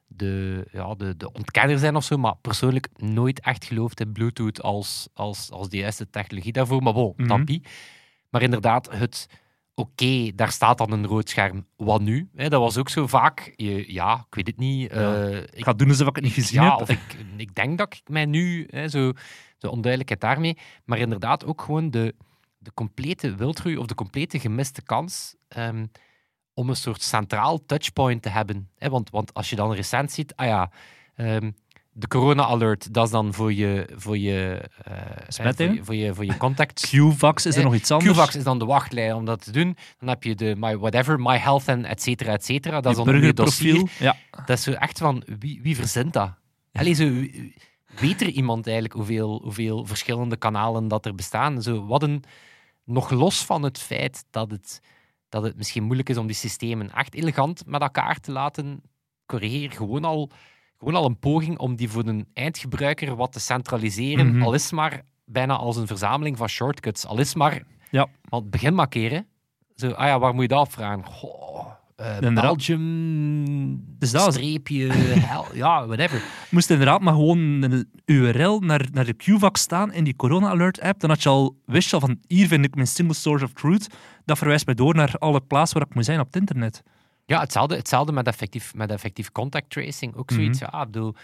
de, 0.08 0.66
ja, 0.72 0.96
de, 0.96 1.18
de 1.18 1.32
ontkenner 1.34 1.80
zijn 1.80 1.96
of 1.96 2.04
zo, 2.04 2.18
maar 2.18 2.36
persoonlijk 2.42 2.88
nooit 2.96 3.40
echt 3.40 3.66
geloofd 3.66 4.00
in 4.00 4.12
Bluetooth 4.12 4.62
als, 4.62 5.08
als, 5.14 5.52
als 5.52 5.70
de 5.70 5.78
juiste 5.78 6.10
technologie 6.10 6.52
daarvoor. 6.52 6.82
Maar 6.82 6.94
bon, 6.94 7.14
tampie. 7.28 7.64
Maar 8.30 8.42
inderdaad, 8.42 8.92
het... 8.92 9.28
Oké, 9.76 10.32
daar 10.36 10.52
staat 10.52 10.78
dan 10.78 10.92
een 10.92 11.06
rood 11.08 11.30
scherm. 11.30 11.66
Wat 11.76 12.02
nu? 12.02 12.30
Dat 12.34 12.52
was 12.52 12.78
ook 12.78 12.90
zo 12.90 13.08
vaak. 13.08 13.54
Je, 13.56 13.94
ja, 13.94 14.26
ik 14.30 14.36
weet 14.36 14.48
het 14.48 14.58
niet. 14.58 14.92
Ja. 14.94 15.24
eh, 15.30 15.38
Ik 15.38 15.64
ga 15.64 15.74
doen 15.74 15.90
alsof 15.90 16.08
ik 16.08 16.16
het 16.16 16.24
niet 16.24 16.34
gezien 16.34 16.62
ja, 16.62 16.70
heb. 16.72 16.82
of 16.82 16.90
ik, 16.90 17.16
ik 17.38 17.56
denk 17.56 17.78
dat 17.78 17.94
ik 17.94 18.02
mij 18.10 18.26
nu, 18.26 18.70
zo, 18.90 19.12
de 19.58 19.70
onduidelijkheid 19.70 20.22
daarmee, 20.22 20.58
maar 20.86 20.98
inderdaad 20.98 21.46
ook 21.46 21.62
gewoon 21.62 21.90
de, 21.92 22.16
de 22.58 22.72
complete 22.74 23.36
wildgroei 23.36 23.78
of 23.78 23.86
de 23.86 23.96
complete 23.96 24.40
gemiste 24.40 24.82
kans 24.82 25.36
ehm, 25.48 25.86
om 26.54 26.70
een 26.70 26.76
soort 26.76 27.02
centraal 27.02 27.66
touchpoint 27.66 28.22
te 28.22 28.30
hebben. 28.30 28.70
Want, 28.78 29.10
want 29.10 29.34
als 29.34 29.50
je 29.50 29.56
dan 29.56 29.74
recent 29.74 30.12
ziet, 30.12 30.36
ah 30.36 30.48
ja, 30.48 30.72
ehm, 31.16 31.52
de 31.94 32.08
corona-alert, 32.08 32.94
dat 32.94 33.06
is 33.06 33.12
dan 33.12 33.34
voor 33.34 33.54
je, 33.54 33.90
voor 33.96 34.18
je, 34.18 34.62
hè, 34.84 35.26
Besmettingen? 35.26 35.76
voor 35.76 35.80
je, 35.80 35.84
voor 35.86 35.96
je, 35.96 36.14
voor 36.14 36.26
je 36.26 36.38
contact 36.38 36.88
QVAX 36.96 37.46
is 37.46 37.54
er 37.54 37.60
Eh, 37.60 37.66
nog 37.66 37.76
iets 37.76 37.92
anders. 37.92 38.18
QVAX 38.18 38.36
is 38.36 38.44
dan 38.44 38.60
de 38.60 38.66
wachtlijn 38.66 39.14
om 39.14 39.26
dat 39.26 39.44
te 39.44 39.52
doen. 39.52 39.78
Dan 40.00 40.10
heb 40.10 40.24
je 40.24 40.36
de 40.36 40.56
My 40.58 40.78
Whatever, 40.78 41.20
My 41.20 41.38
Health 41.38 41.68
en 41.68 41.86
et 41.86 42.02
cetera, 42.02 42.32
et 42.32 42.46
cetera. 42.46 42.82
Dat 42.82 42.98
is 42.98 43.04
dan 43.04 43.22
je 43.22 43.34
dossier. 43.34 43.92
Ja. 44.00 44.16
Dat 44.46 44.58
is 44.58 44.64
zo 44.64 44.72
echt 44.72 44.98
van, 44.98 45.24
wie, 45.40 45.60
wie 45.62 45.76
verzint 45.76 46.14
dat? 46.14 46.34
Allee, 46.74 46.94
zo, 46.94 47.26
weet 48.00 48.22
er 48.22 48.28
iemand 48.28 48.66
eigenlijk 48.66 48.96
hoeveel, 48.96 49.40
hoeveel 49.44 49.86
verschillende 49.86 50.38
kanalen 50.38 50.88
dat 50.88 51.06
er 51.06 51.16
bestaan? 51.16 51.62
Zo, 51.62 51.86
wat 51.86 52.04
een, 52.04 52.24
nog 52.84 53.10
los 53.10 53.46
van 53.46 53.64
het 53.64 53.80
feit 53.80 54.24
dat 54.30 54.52
het, 54.52 54.82
dat 55.30 55.44
het 55.44 55.58
misschien 55.58 55.84
moeilijk 55.84 56.10
is 56.10 56.18
om 56.18 56.28
die 56.28 56.36
systemen 56.36 56.92
echt 56.94 57.14
elegant 57.16 57.64
met 57.66 57.82
elkaar 57.82 58.20
te 58.20 58.32
laten 58.32 58.82
corrigeren. 59.26 59.76
Gewoon 59.76 60.06
al, 60.06 60.30
gewoon 60.82 61.02
al 61.02 61.06
een 61.06 61.20
poging 61.20 61.58
om 61.58 61.76
die 61.76 61.90
voor 61.90 62.06
een 62.06 62.28
eindgebruiker 62.34 63.16
wat 63.16 63.32
te 63.32 63.40
centraliseren. 63.40 64.28
Mhm. 64.28 64.42
Al 64.44 64.54
is 64.54 64.72
maar 64.72 65.02
bijna 65.26 65.56
als 65.56 65.78
een 65.78 65.88
verzameling 65.88 66.38
van 66.38 66.50
shortcuts. 66.50 67.06
Al 67.06 67.20
is 67.20 67.36
maar... 67.36 67.64
Ja. 67.90 68.08
Want 68.30 68.50
begin 68.50 68.76
maar 68.76 68.88
keren. 68.88 69.26
Zo, 69.76 69.92
ah 69.92 70.08
ja, 70.08 70.20
waar 70.20 70.34
moet 70.34 70.42
je 70.42 70.48
dat 70.48 70.60
opvragen? 70.60 71.06
Goh, 71.06 71.68
eh. 71.96 72.34
Belgium, 72.34 73.84
Dus 74.00 74.12
dat 74.12 74.34
streepje, 74.34 74.92
hel, 75.32 75.46
ja, 75.54 75.86
whatever. 75.88 76.24
Moest 76.50 76.70
inderdaad 76.70 77.02
maar 77.02 77.14
gewoon 77.14 77.40
een 77.40 77.92
URL 78.06 78.60
naar, 78.60 78.88
naar 78.92 79.06
de 79.06 79.16
QVAX 79.16 79.62
staan 79.62 79.94
in 79.94 80.04
die 80.04 80.16
Corona 80.16 80.50
Alert 80.50 80.82
app. 80.82 81.00
Dan 81.00 81.10
had 81.10 81.24
je 81.24 81.30
al, 81.30 81.56
wist 81.66 81.90
je 81.90 81.96
al 81.96 82.02
van 82.02 82.20
hier 82.28 82.48
vind 82.48 82.66
ik 82.66 82.76
mijn 82.76 82.88
single 82.88 83.16
source 83.16 83.46
of 83.46 83.54
truth. 83.54 83.88
Dat 84.26 84.38
verwijst 84.38 84.66
mij 84.66 84.76
door 84.76 84.96
naar 84.96 85.14
alle 85.18 85.42
plaatsen 85.42 85.78
waar 85.78 85.88
ik 85.88 85.96
moet 85.96 86.06
zijn 86.06 86.20
op 86.20 86.26
het 86.26 86.36
internet. 86.36 86.84
Ja, 87.32 87.40
hetzelfde, 87.40 87.76
hetzelfde 87.76 88.12
met, 88.12 88.28
effectief, 88.28 88.74
met 88.74 88.92
effectief 88.92 89.32
contact 89.32 89.70
tracing. 89.70 90.16
Ook 90.16 90.32
zoiets, 90.32 90.60
ja, 90.60 90.82
ik 90.82 90.92
bedoel, 90.92 91.16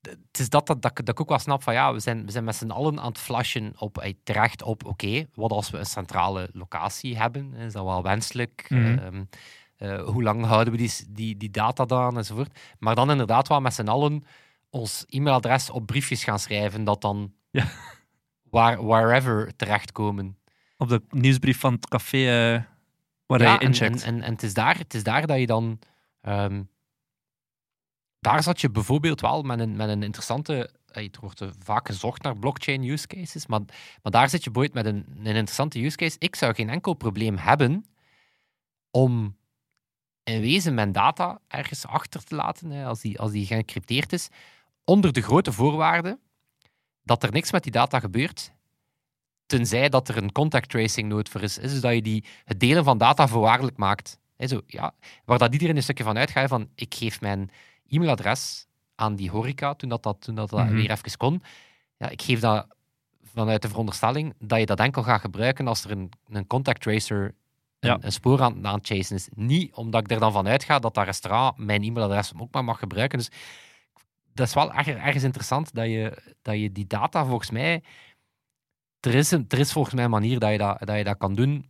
het 0.00 0.38
is 0.38 0.48
dat, 0.48 0.66
dat, 0.66 0.82
dat, 0.82 0.90
ik- 0.98 1.06
dat 1.06 1.14
ik 1.14 1.20
ook 1.20 1.28
wel 1.28 1.38
snap 1.38 1.62
van 1.62 1.74
ja, 1.74 1.92
we 1.92 2.00
zijn, 2.00 2.24
we 2.24 2.30
zijn 2.30 2.44
met 2.44 2.56
z'n 2.56 2.70
allen 2.70 3.00
aan 3.00 3.08
het 3.08 3.18
flashen 3.18 3.72
op, 3.78 4.14
terecht 4.24 4.62
op 4.62 4.84
oké, 4.84 5.26
wat 5.34 5.50
als 5.50 5.70
we 5.70 5.78
een 5.78 5.86
centrale 5.86 6.48
locatie 6.52 7.16
hebben? 7.18 7.54
Is 7.54 7.72
dat 7.72 7.84
wel 7.84 8.02
wenselijk? 8.02 8.66
Mhm. 8.68 8.98
Ehm, 8.98 9.24
eh, 9.76 10.02
hoe 10.08 10.22
lang 10.22 10.44
houden 10.44 10.72
we 10.72 10.78
die, 10.78 10.92
die, 11.08 11.36
die 11.36 11.50
data 11.50 11.84
dan 11.84 12.16
enzovoort? 12.16 12.58
Maar 12.78 12.94
dan 12.94 13.10
inderdaad 13.10 13.48
wel 13.48 13.60
met 13.60 13.74
z'n 13.74 13.88
allen 13.88 14.24
ons 14.70 15.04
e-mailadres 15.08 15.70
op 15.70 15.86
briefjes 15.86 16.24
gaan 16.24 16.38
schrijven 16.38 16.84
dat 16.84 17.00
dan 17.00 17.32
Ja. 17.50 17.66
waar, 18.50 18.84
wherever 18.86 19.56
terechtkomen. 19.56 20.36
Op 20.76 20.88
de 20.88 21.02
nieuwsbrief 21.10 21.60
van 21.60 21.72
het 21.72 21.88
café 21.88 22.52
eh, 22.54 22.62
waar 23.26 23.42
ja, 23.42 23.60
incheckt. 23.60 24.02
en, 24.02 24.14
en, 24.14 24.22
en 24.22 24.32
het, 24.32 24.42
is 24.42 24.54
daar, 24.54 24.78
het 24.78 24.94
is 24.94 25.02
daar 25.02 25.26
dat 25.26 25.38
je 25.38 25.46
dan. 25.46 25.78
ehm, 26.20 26.62
daar 28.20 28.42
zat 28.42 28.60
je 28.60 28.70
bijvoorbeeld 28.70 29.20
wel 29.20 29.42
met 29.42 29.60
een, 29.60 29.76
met 29.76 29.88
een 29.88 30.02
interessante. 30.02 30.70
eh, 30.86 31.02
Er 31.04 31.20
wordt 31.20 31.40
eh, 31.40 31.48
vaak 31.58 31.86
gezocht 31.86 32.22
naar 32.22 32.38
blockchain 32.38 32.82
use 32.82 33.06
cases, 33.06 33.46
maar, 33.46 33.60
maar 34.02 34.12
daar 34.12 34.28
zit 34.28 34.44
je 34.44 34.50
bijvoorbeeld 34.50 34.84
met 34.84 34.94
een, 34.94 35.18
een 35.18 35.26
interessante 35.26 35.84
use 35.84 35.96
case. 35.96 36.16
Ik 36.18 36.36
zou 36.36 36.54
geen 36.54 36.68
enkel 36.70 36.94
probleem 36.94 37.36
hebben 37.36 37.84
om 38.90 39.36
in 40.22 40.40
wezen 40.40 40.74
mijn 40.74 40.92
data 40.92 41.40
ergens 41.48 41.86
achter 41.86 42.24
te 42.24 42.34
laten, 42.34 42.70
hè, 42.70 42.84
als, 42.86 43.00
die, 43.00 43.18
als 43.20 43.30
die 43.30 43.46
geëncrypteerd 43.46 44.12
is, 44.12 44.28
onder 44.84 45.12
de 45.12 45.20
grote 45.20 45.52
voorwaarde 45.52 46.18
dat 47.02 47.22
er 47.22 47.32
niks 47.32 47.52
met 47.52 47.62
die 47.62 47.72
data 47.72 48.00
gebeurt, 48.00 48.52
tenzij 49.46 49.88
dat 49.88 50.08
er 50.08 50.16
een 50.16 50.32
contact 50.32 50.68
tracing 50.68 51.08
nood 51.08 51.28
voor 51.28 51.42
is. 51.42 51.58
Is 51.58 51.70
dus 51.72 51.80
dat 51.80 51.94
je 51.94 52.02
die, 52.02 52.24
het 52.44 52.60
delen 52.60 52.84
van 52.84 52.98
data 52.98 53.28
voorwaardelijk 53.28 53.76
maakt. 53.76 54.18
Hè, 54.36 54.46
zo, 54.46 54.60
ja, 54.66 54.94
waar 55.24 55.38
dat 55.38 55.52
iedereen 55.52 55.76
een 55.76 55.82
stukje 55.82 56.04
van 56.04 56.18
uitgaat 56.18 56.48
van 56.48 56.68
ik 56.74 56.94
geef 56.94 57.20
mijn 57.20 57.50
e-mailadres 57.88 58.66
aan 58.94 59.14
die 59.16 59.30
horeca 59.30 59.74
toen 59.74 59.88
dat, 59.88 60.02
dat, 60.02 60.20
toen 60.20 60.34
dat, 60.34 60.50
dat 60.50 60.64
Mhm. 60.64 60.74
weer 60.74 60.90
even 60.90 61.16
kon. 61.16 61.42
Ja, 61.96 62.08
ik 62.08 62.22
geef 62.22 62.40
dat 62.40 62.66
vanuit 63.34 63.62
de 63.62 63.68
veronderstelling 63.68 64.34
dat 64.38 64.58
je 64.58 64.66
dat 64.66 64.80
enkel 64.80 65.02
gaat 65.02 65.20
gebruiken 65.20 65.66
als 65.68 65.84
er 65.84 65.90
een, 65.90 66.10
een 66.28 66.46
contact 66.46 66.80
tracer 66.80 67.24
een, 67.80 67.88
Ja. 67.90 67.98
een 68.00 68.12
spoor 68.12 68.42
aan, 68.42 68.66
aan 68.66 68.74
het 68.74 68.86
chasen 68.86 69.16
is. 69.16 69.28
Niet 69.34 69.74
omdat 69.74 70.00
ik 70.04 70.10
er 70.10 70.20
dan 70.20 70.32
van 70.32 70.48
uitga 70.48 70.78
dat 70.78 70.94
dat 70.94 71.04
restaurant 71.04 71.56
mijn 71.58 71.82
e-mailadres 71.82 72.32
ook 72.38 72.52
maar 72.52 72.64
mag 72.64 72.78
gebruiken. 72.78 73.18
Dus 73.18 73.30
dat 74.34 74.46
is 74.46 74.54
wel 74.54 74.72
erg- 74.72 74.86
ergens 74.88 75.24
interessant 75.24 75.74
dat 75.74 75.86
je, 75.86 76.34
dat 76.42 76.58
je 76.58 76.72
die 76.72 76.86
data 76.86 77.24
volgens 77.24 77.50
mij... 77.50 77.82
Er 79.06 79.14
is, 79.14 79.30
een, 79.30 79.44
er 79.48 79.58
is 79.58 79.72
volgens 79.72 79.94
mij 79.94 80.04
een 80.04 80.10
manier 80.10 80.38
dat 80.38 80.50
je 80.50 80.58
dat, 80.58 80.78
dat 80.78 80.96
je 80.96 81.04
dat 81.04 81.16
kan 81.18 81.34
doen 81.34 81.66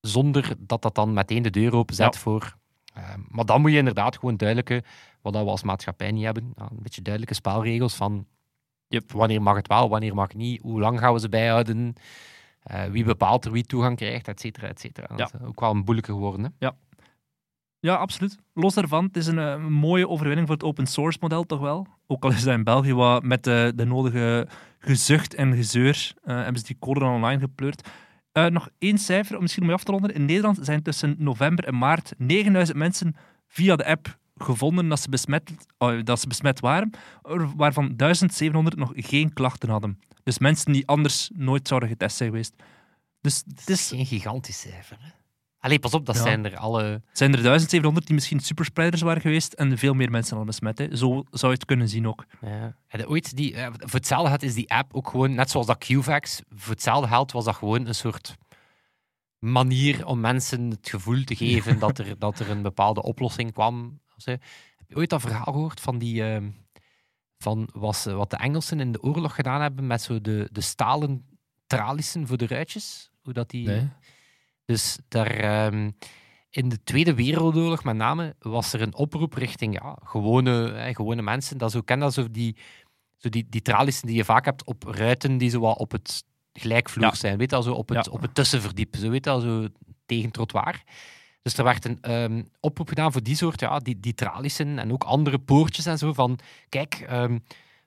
zonder 0.00 0.54
dat 0.58 0.82
dat 0.82 0.94
dan 0.94 1.12
meteen 1.12 1.42
de 1.42 1.50
deur 1.50 1.74
openzet 1.74 2.14
Ja. 2.14 2.20
voor... 2.20 2.56
eh, 2.94 3.04
maar 3.28 3.44
dan 3.44 3.60
moet 3.60 3.70
je 3.70 3.76
inderdaad 3.78 4.18
gewoon 4.18 4.36
duidelijke, 4.36 4.84
wat 5.22 5.32
we 5.32 5.38
als 5.38 5.62
maatschappij 5.62 6.10
niet 6.10 6.24
hebben, 6.24 6.52
een 6.54 6.68
beetje 6.82 7.02
duidelijke 7.02 7.34
spelregels 7.36 7.94
van 7.94 8.26
Yep. 8.88 9.12
wanneer 9.12 9.42
mag 9.42 9.56
het 9.56 9.66
wel, 9.68 9.88
wanneer 9.88 10.14
mag 10.14 10.28
het 10.28 10.36
niet, 10.36 10.62
hoe 10.62 10.80
lang 10.80 10.98
gaan 10.98 11.12
we 11.12 11.20
ze 11.20 11.28
bijhouden, 11.28 11.94
eh, 12.62 12.84
wie 12.84 13.04
bepaalt 13.04 13.44
er 13.44 13.52
wie 13.52 13.64
toegang 13.64 13.96
krijgt, 13.96 14.28
et 14.28 14.40
cetera, 14.40 14.68
et 14.68 14.80
cetera. 14.80 15.16
Dat 15.16 15.34
is 15.34 15.40
ook 15.46 15.60
wel 15.60 15.70
een 15.70 15.82
moeilijke 15.84 16.12
geworden. 16.12 16.44
Hè? 16.44 16.48
Ja, 16.66 16.74
absoluut. 17.88 18.38
Los 18.54 18.74
daarvan, 18.74 19.04
het 19.04 19.16
is 19.16 19.26
een, 19.26 19.38
eh, 19.38 19.66
mooie 19.66 20.08
overwinning 20.08 20.46
voor 20.46 20.56
het 20.56 20.64
open 20.64 20.86
source 20.86 21.18
model 21.20 21.44
toch 21.44 21.60
wel. 21.60 21.86
Ook 22.06 22.24
al 22.24 22.30
is 22.30 22.42
dat 22.42 22.54
in 22.54 22.64
België 22.64 22.94
wat 22.94 23.22
met 23.22 23.44
de, 23.44 23.72
de 23.76 23.84
nodige 23.84 24.48
gezucht 24.78 25.34
en 25.34 25.54
gezeur 25.54 26.12
eh, 26.22 26.34
hebben 26.34 26.58
ze 26.58 26.66
die 26.66 26.76
code 26.78 27.00
dan 27.00 27.14
online 27.14 27.40
gepleurd. 27.40 27.88
Eh, 28.32 28.46
nog 28.46 28.68
één 28.78 28.98
cijfer, 28.98 29.36
om 29.36 29.42
misschien 29.42 29.62
om 29.62 29.68
je 29.68 29.74
af 29.74 29.84
te 29.84 29.92
ronden. 29.92 30.14
In 30.14 30.24
Nederland 30.24 30.58
zijn 30.62 30.82
tussen 30.82 31.14
november 31.18 31.64
en 31.64 31.78
maart 31.78 32.12
9000 32.16 32.78
mensen 32.78 33.16
via 33.48 33.76
de 33.76 33.86
app 33.86 34.18
gevonden 34.36 34.88
dat 34.88 35.00
ze 35.00 35.08
besmet, 35.08 35.52
oh, 35.78 36.02
dat 36.04 36.20
ze 36.20 36.28
besmet 36.28 36.60
waren, 36.60 36.90
waarvan 37.56 37.96
1700 37.96 38.76
nog 38.76 38.92
geen 38.94 39.32
klachten 39.32 39.68
hadden. 39.68 39.98
Dus 40.22 40.38
mensen 40.38 40.72
die 40.72 40.86
anders 40.86 41.30
nooit 41.34 41.68
zouden 41.68 41.88
getest 41.88 42.16
zijn 42.16 42.30
geweest. 42.30 42.54
Dus 43.20 43.42
het 43.46 43.68
is 43.68 43.78
is, 43.78 43.88
geen 43.88 44.06
gigantisch 44.06 44.60
cijfer. 44.60 45.19
Allee, 45.60 45.78
pas 45.78 45.94
op, 45.94 46.06
dat 46.06 46.14
Ja. 46.16 46.22
zijn 46.22 46.44
er 46.44 46.56
alle... 46.56 47.02
zijn 47.12 47.34
er 47.34 47.42
1700 47.42 48.06
die 48.06 48.14
misschien 48.14 48.40
superspreiders 48.40 49.02
waren 49.02 49.20
geweest 49.22 49.52
en 49.52 49.78
veel 49.78 49.94
meer 49.94 50.10
mensen 50.10 50.36
hadden 50.36 50.46
besmet. 50.46 50.78
Hè. 50.78 50.96
Zo 50.96 51.24
zou 51.30 51.52
je 51.52 51.58
het 51.58 51.64
kunnen 51.66 51.88
zien 51.88 52.06
ook. 52.08 52.24
Ja. 52.40 52.76
Heb 52.86 53.00
je 53.00 53.08
ooit 53.08 53.36
die, 53.36 53.54
eh, 53.54 53.66
voor 53.72 53.98
hetzelfde 53.98 54.28
geld 54.28 54.42
is 54.42 54.54
die 54.54 54.70
app 54.70 54.94
ook 54.94 55.08
gewoon, 55.08 55.34
net 55.34 55.50
zoals 55.50 55.66
dat 55.66 55.84
QVAX, 55.84 56.40
voor 56.54 56.72
hetzelfde 56.72 57.08
geld 57.08 57.32
was 57.32 57.44
dat 57.44 57.54
gewoon 57.56 57.86
een 57.86 57.94
soort 57.94 58.36
manier 59.38 60.06
om 60.06 60.20
mensen 60.20 60.70
het 60.70 60.88
gevoel 60.88 61.24
te 61.24 61.36
geven 61.36 61.78
dat, 61.78 61.98
er, 61.98 62.18
dat 62.18 62.38
er 62.38 62.50
een 62.50 62.62
bepaalde 62.62 63.02
oplossing 63.02 63.52
kwam. 63.52 64.00
Heb 64.24 64.40
je 64.86 64.96
ooit 64.96 65.10
dat 65.10 65.20
verhaal 65.20 65.52
gehoord 65.52 65.80
van 65.80 65.98
die... 65.98 66.22
ehm, 66.24 66.48
van 67.38 67.68
was, 67.72 68.04
wat 68.04 68.30
de 68.30 68.36
Engelsen 68.36 68.80
in 68.80 68.92
de 68.92 69.02
oorlog 69.02 69.34
gedaan 69.34 69.60
hebben 69.60 69.86
met 69.86 70.02
zo 70.02 70.20
de, 70.20 70.48
de 70.52 70.60
stalen 70.60 71.24
tralissen 71.66 72.26
voor 72.26 72.36
de 72.36 72.46
ruitjes? 72.46 73.10
Hoe 73.22 73.32
dat 73.32 73.50
die... 73.50 73.66
Dus 74.70 74.98
daar, 75.08 75.30
ehm, 75.30 75.90
in 76.50 76.68
de 76.68 76.82
Tweede 76.84 77.14
Wereldoorlog 77.14 77.84
met 77.84 77.96
name 77.96 78.34
was 78.38 78.72
er 78.72 78.82
een 78.82 78.94
oproep 78.94 79.34
richting 79.34 79.74
ja, 79.82 79.98
gewone, 80.04 80.72
hè, 80.72 80.94
gewone 80.94 81.22
mensen. 81.22 81.58
Dat 81.58 81.70
zo, 81.70 81.80
ken 81.80 81.98
dat 81.98 82.14
zo 82.14 82.30
die, 82.30 82.56
zo 83.16 83.28
die, 83.28 83.46
die 83.48 83.62
tralies 83.62 84.00
die 84.00 84.16
je 84.16 84.24
vaak 84.24 84.44
hebt 84.44 84.64
op 84.64 84.82
ruiten 84.82 85.38
die 85.38 85.50
zo 85.50 85.60
wat 85.60 85.78
op 85.78 85.90
het 85.92 86.24
gelijkvloer 86.52 87.04
Ja. 87.04 87.14
zijn. 87.14 87.38
Weet 87.38 87.50
je, 87.50 87.56
wel, 87.56 87.64
zo 87.64 87.72
op, 87.72 87.88
het, 87.88 88.04
Ja. 88.04 88.12
op 88.12 88.22
het 88.22 88.34
tussenverdiep. 88.34 88.96
Zo, 88.96 89.10
weet 89.10 89.24
je, 89.24 89.30
wel, 89.30 89.40
zo 89.40 89.66
tegen 90.06 90.30
trottoir. 90.30 90.82
Dus 91.42 91.56
er 91.56 91.64
werd 91.64 91.84
een 91.84 91.98
ehm, 92.00 92.42
oproep 92.60 92.88
gedaan 92.88 93.12
voor 93.12 93.22
die 93.22 93.36
soort, 93.36 93.60
ja, 93.60 93.78
die, 93.78 94.00
die 94.00 94.14
tralissen 94.14 94.78
en 94.78 94.92
ook 94.92 95.04
andere 95.04 95.38
poortjes 95.38 95.86
en 95.86 95.98
zo. 95.98 96.12
Van 96.12 96.38
kijk, 96.68 96.94
ehm, 97.08 97.38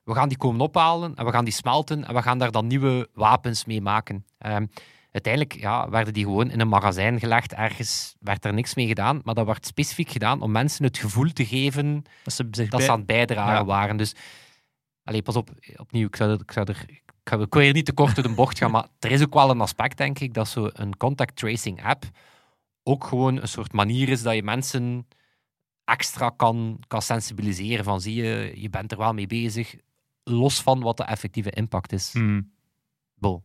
we 0.03 0.13
gaan 0.13 0.29
die 0.29 0.37
komen 0.37 0.61
ophalen 0.61 1.15
en 1.15 1.25
we 1.25 1.31
gaan 1.31 1.45
die 1.45 1.53
smelten 1.53 2.07
en 2.07 2.13
we 2.13 2.21
gaan 2.21 2.37
daar 2.37 2.51
dan 2.51 2.67
nieuwe 2.67 3.09
wapens 3.13 3.65
mee 3.65 3.81
maken. 3.81 4.25
Ehm, 4.37 4.65
uiteindelijk 5.13 5.53
ja, 5.59 5.89
werden 5.89 6.13
die 6.13 6.23
gewoon 6.23 6.49
in 6.51 6.59
een 6.59 6.67
magazijn 6.67 7.19
gelegd. 7.19 7.53
Ergens 7.53 8.15
werd 8.19 8.45
er 8.45 8.53
niks 8.53 8.75
mee 8.75 8.87
gedaan, 8.87 9.21
maar 9.23 9.33
dat 9.33 9.45
werd 9.45 9.65
specifiek 9.65 10.09
gedaan 10.09 10.41
om 10.41 10.51
mensen 10.51 10.85
het 10.85 10.97
gevoel 10.97 11.29
te 11.33 11.45
geven 11.45 12.03
Dat 12.23 12.33
ze 12.33 12.47
zich 12.51 12.69
dat 12.69 12.77
bij- 12.77 12.85
ze 12.85 12.91
aan 12.91 12.97
het 12.97 13.07
bijdragen 13.07 13.53
Ja. 13.53 13.65
waren. 13.65 13.97
Dus, 13.97 14.15
allee, 15.03 15.21
pas 15.21 15.35
op, 15.35 15.49
opnieuw, 15.75 16.07
ik 16.07 16.15
zou, 16.15 16.31
ik 16.33 16.51
zou 16.51 16.65
er... 16.69 16.85
Ik 17.41 17.53
wil 17.53 17.61
hier 17.63 17.73
niet 17.73 17.85
te 17.85 17.93
kort 17.93 18.15
door 18.15 18.23
de 18.27 18.33
bocht 18.33 18.57
gaan, 18.57 18.71
maar 18.71 18.87
er 18.99 19.11
is 19.11 19.21
ook 19.21 19.33
wel 19.33 19.49
een 19.49 19.61
aspect, 19.61 19.97
denk 19.97 20.19
ik, 20.19 20.33
dat 20.33 20.47
zo'n 20.47 20.97
contact 20.97 21.35
tracing 21.35 21.83
app 21.83 22.03
ook 22.83 23.03
gewoon 23.03 23.41
een 23.41 23.47
soort 23.47 23.73
manier 23.73 24.09
is 24.09 24.21
dat 24.21 24.33
je 24.35 24.43
mensen 24.43 25.07
extra 25.83 26.29
kan, 26.29 26.79
kan 26.87 27.01
sensibiliseren 27.01 27.83
van 27.83 28.01
zie 28.01 28.15
je, 28.15 28.51
je 28.55 28.69
bent 28.69 28.91
er 28.91 28.97
wel 28.97 29.13
mee 29.13 29.27
bezig, 29.27 29.75
los 30.23 30.61
van 30.61 30.81
wat 30.81 30.97
de 30.97 31.03
effectieve 31.03 31.49
impact 31.51 31.91
is. 31.91 32.13
Hmm. 32.13 32.51
Bo. 33.15 33.43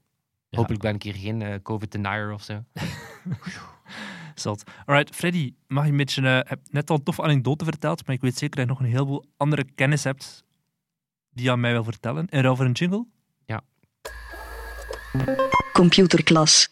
Ja. 0.48 0.58
Hopelijk 0.58 0.82
ben 0.82 0.94
ik 0.94 1.02
hier 1.02 1.14
geen 1.14 1.42
eh, 1.42 1.62
COVID-denier 1.62 2.32
of 2.32 2.42
zo. 2.42 2.64
Zot. 4.34 4.70
Alright, 4.84 5.14
Freddy, 5.14 5.54
mag 5.66 5.84
je 5.84 5.90
een 5.90 5.96
beetje... 5.96 6.22
eh, 6.28 6.50
heb 6.50 6.60
net 6.70 6.90
al 6.90 6.96
een 6.96 7.02
toffe 7.02 7.22
anekdote 7.22 7.64
verteld, 7.64 8.06
maar 8.06 8.14
ik 8.14 8.20
weet 8.20 8.38
zeker 8.38 8.56
dat 8.56 8.64
je 8.66 8.70
nog 8.72 8.80
een 8.80 8.92
heleboel 8.92 9.24
andere 9.36 9.64
kennis 9.64 10.04
hebt 10.04 10.44
die 11.30 11.44
je 11.44 11.50
aan 11.50 11.60
mij 11.60 11.72
wil 11.72 11.84
vertellen. 11.84 12.28
En 12.28 12.42
ruil 12.42 12.56
voor 12.56 12.64
een 12.64 12.72
jingle? 12.72 13.06
Computerklas. 15.72 16.68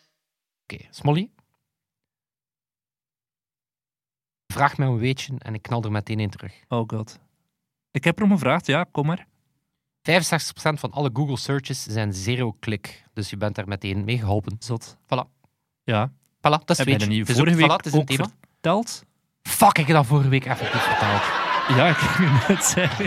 Oké, 0.63 0.85
Smolly. 0.91 1.31
Vraag 4.47 4.77
mij 4.79 4.87
een 4.87 4.99
weetje 4.99 5.35
en 5.39 5.55
ik 5.55 5.63
knal 5.63 5.83
er 5.83 5.93
meteen 5.93 6.21
in 6.21 6.31
terug. 6.31 6.55
65% 6.65 6.67
Oh 6.69 6.85
god. 6.87 7.19
Ik 7.91 8.05
heb 8.05 8.19
erom 8.19 8.31
gevraagd, 8.31 8.67
ja, 8.67 8.85
kom 8.85 9.07
maar. 9.07 9.27
Van 10.79 10.91
alle 10.93 11.11
Google 11.13 11.37
searches 11.37 11.83
zijn 11.83 12.13
zero-click. 12.13 13.05
Dus 13.13 13.31
je 13.31 13.37
bent 13.37 13.55
daar 13.55 13.69
meteen 13.69 14.05
mee 14.05 14.19
geholpen. 14.19 14.57
Zot. 14.59 14.97
Voilà. 15.05 15.31
Ja. 15.85 16.11
Voilà, 16.39 16.41
dat 16.65 16.71
is 16.71 16.79
Heb 16.79 16.87
je 16.87 16.99
dat 16.99 17.09
niet 17.09 17.29
Het 17.29 17.37
vorige 17.37 17.55
ook, 17.55 17.61
week 17.61 17.71
voilà, 17.71 17.77
het 17.77 17.87
is 17.87 17.93
ook 18.01 18.07
thema. 18.07 18.29
verteld? 18.53 19.05
Fuck, 19.43 19.79
ik 19.79 19.87
heb 19.87 19.97
dat 19.97 20.07
vorige 20.07 20.29
week 20.29 20.45
effectief 20.45 20.83
verteld. 20.83 21.23
Ja, 21.79 21.87
ik 21.89 21.97
heb 21.99 22.19
je 22.19 22.45
net 22.55 22.65
zeggen. 22.65 23.05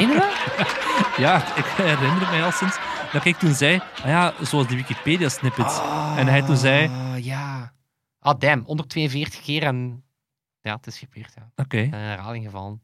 Je 0.00 0.06
dat? 0.18 1.16
Ja, 1.16 1.56
ik 1.56 1.64
herinner 1.64 2.30
mij 2.30 2.44
al 2.44 2.52
sinds 2.52 2.78
dat 3.12 3.24
ik 3.24 3.36
toen 3.36 3.54
zei, 3.54 3.80
ah 4.02 4.04
ja, 4.06 4.34
zoals 4.42 4.66
die 4.66 4.76
Wikipedia-snippets. 4.76 5.78
En 6.16 6.26
hij 6.26 6.42
toen 6.42 6.56
zei- 6.56 6.88
Ah, 6.88 7.24
ja. 7.24 7.72
Ah, 8.18 8.38
damn. 8.38 8.64
142 8.64 9.40
keer 9.42 9.62
en... 9.62 10.04
Ja, 10.60 10.74
het 10.74 10.86
is 10.86 10.98
gebeurd, 10.98 11.32
ja. 11.34 11.50
Oké, 11.56 11.78
Een 11.78 11.92
herhaling 11.92 12.44
gevallen. 12.44 12.82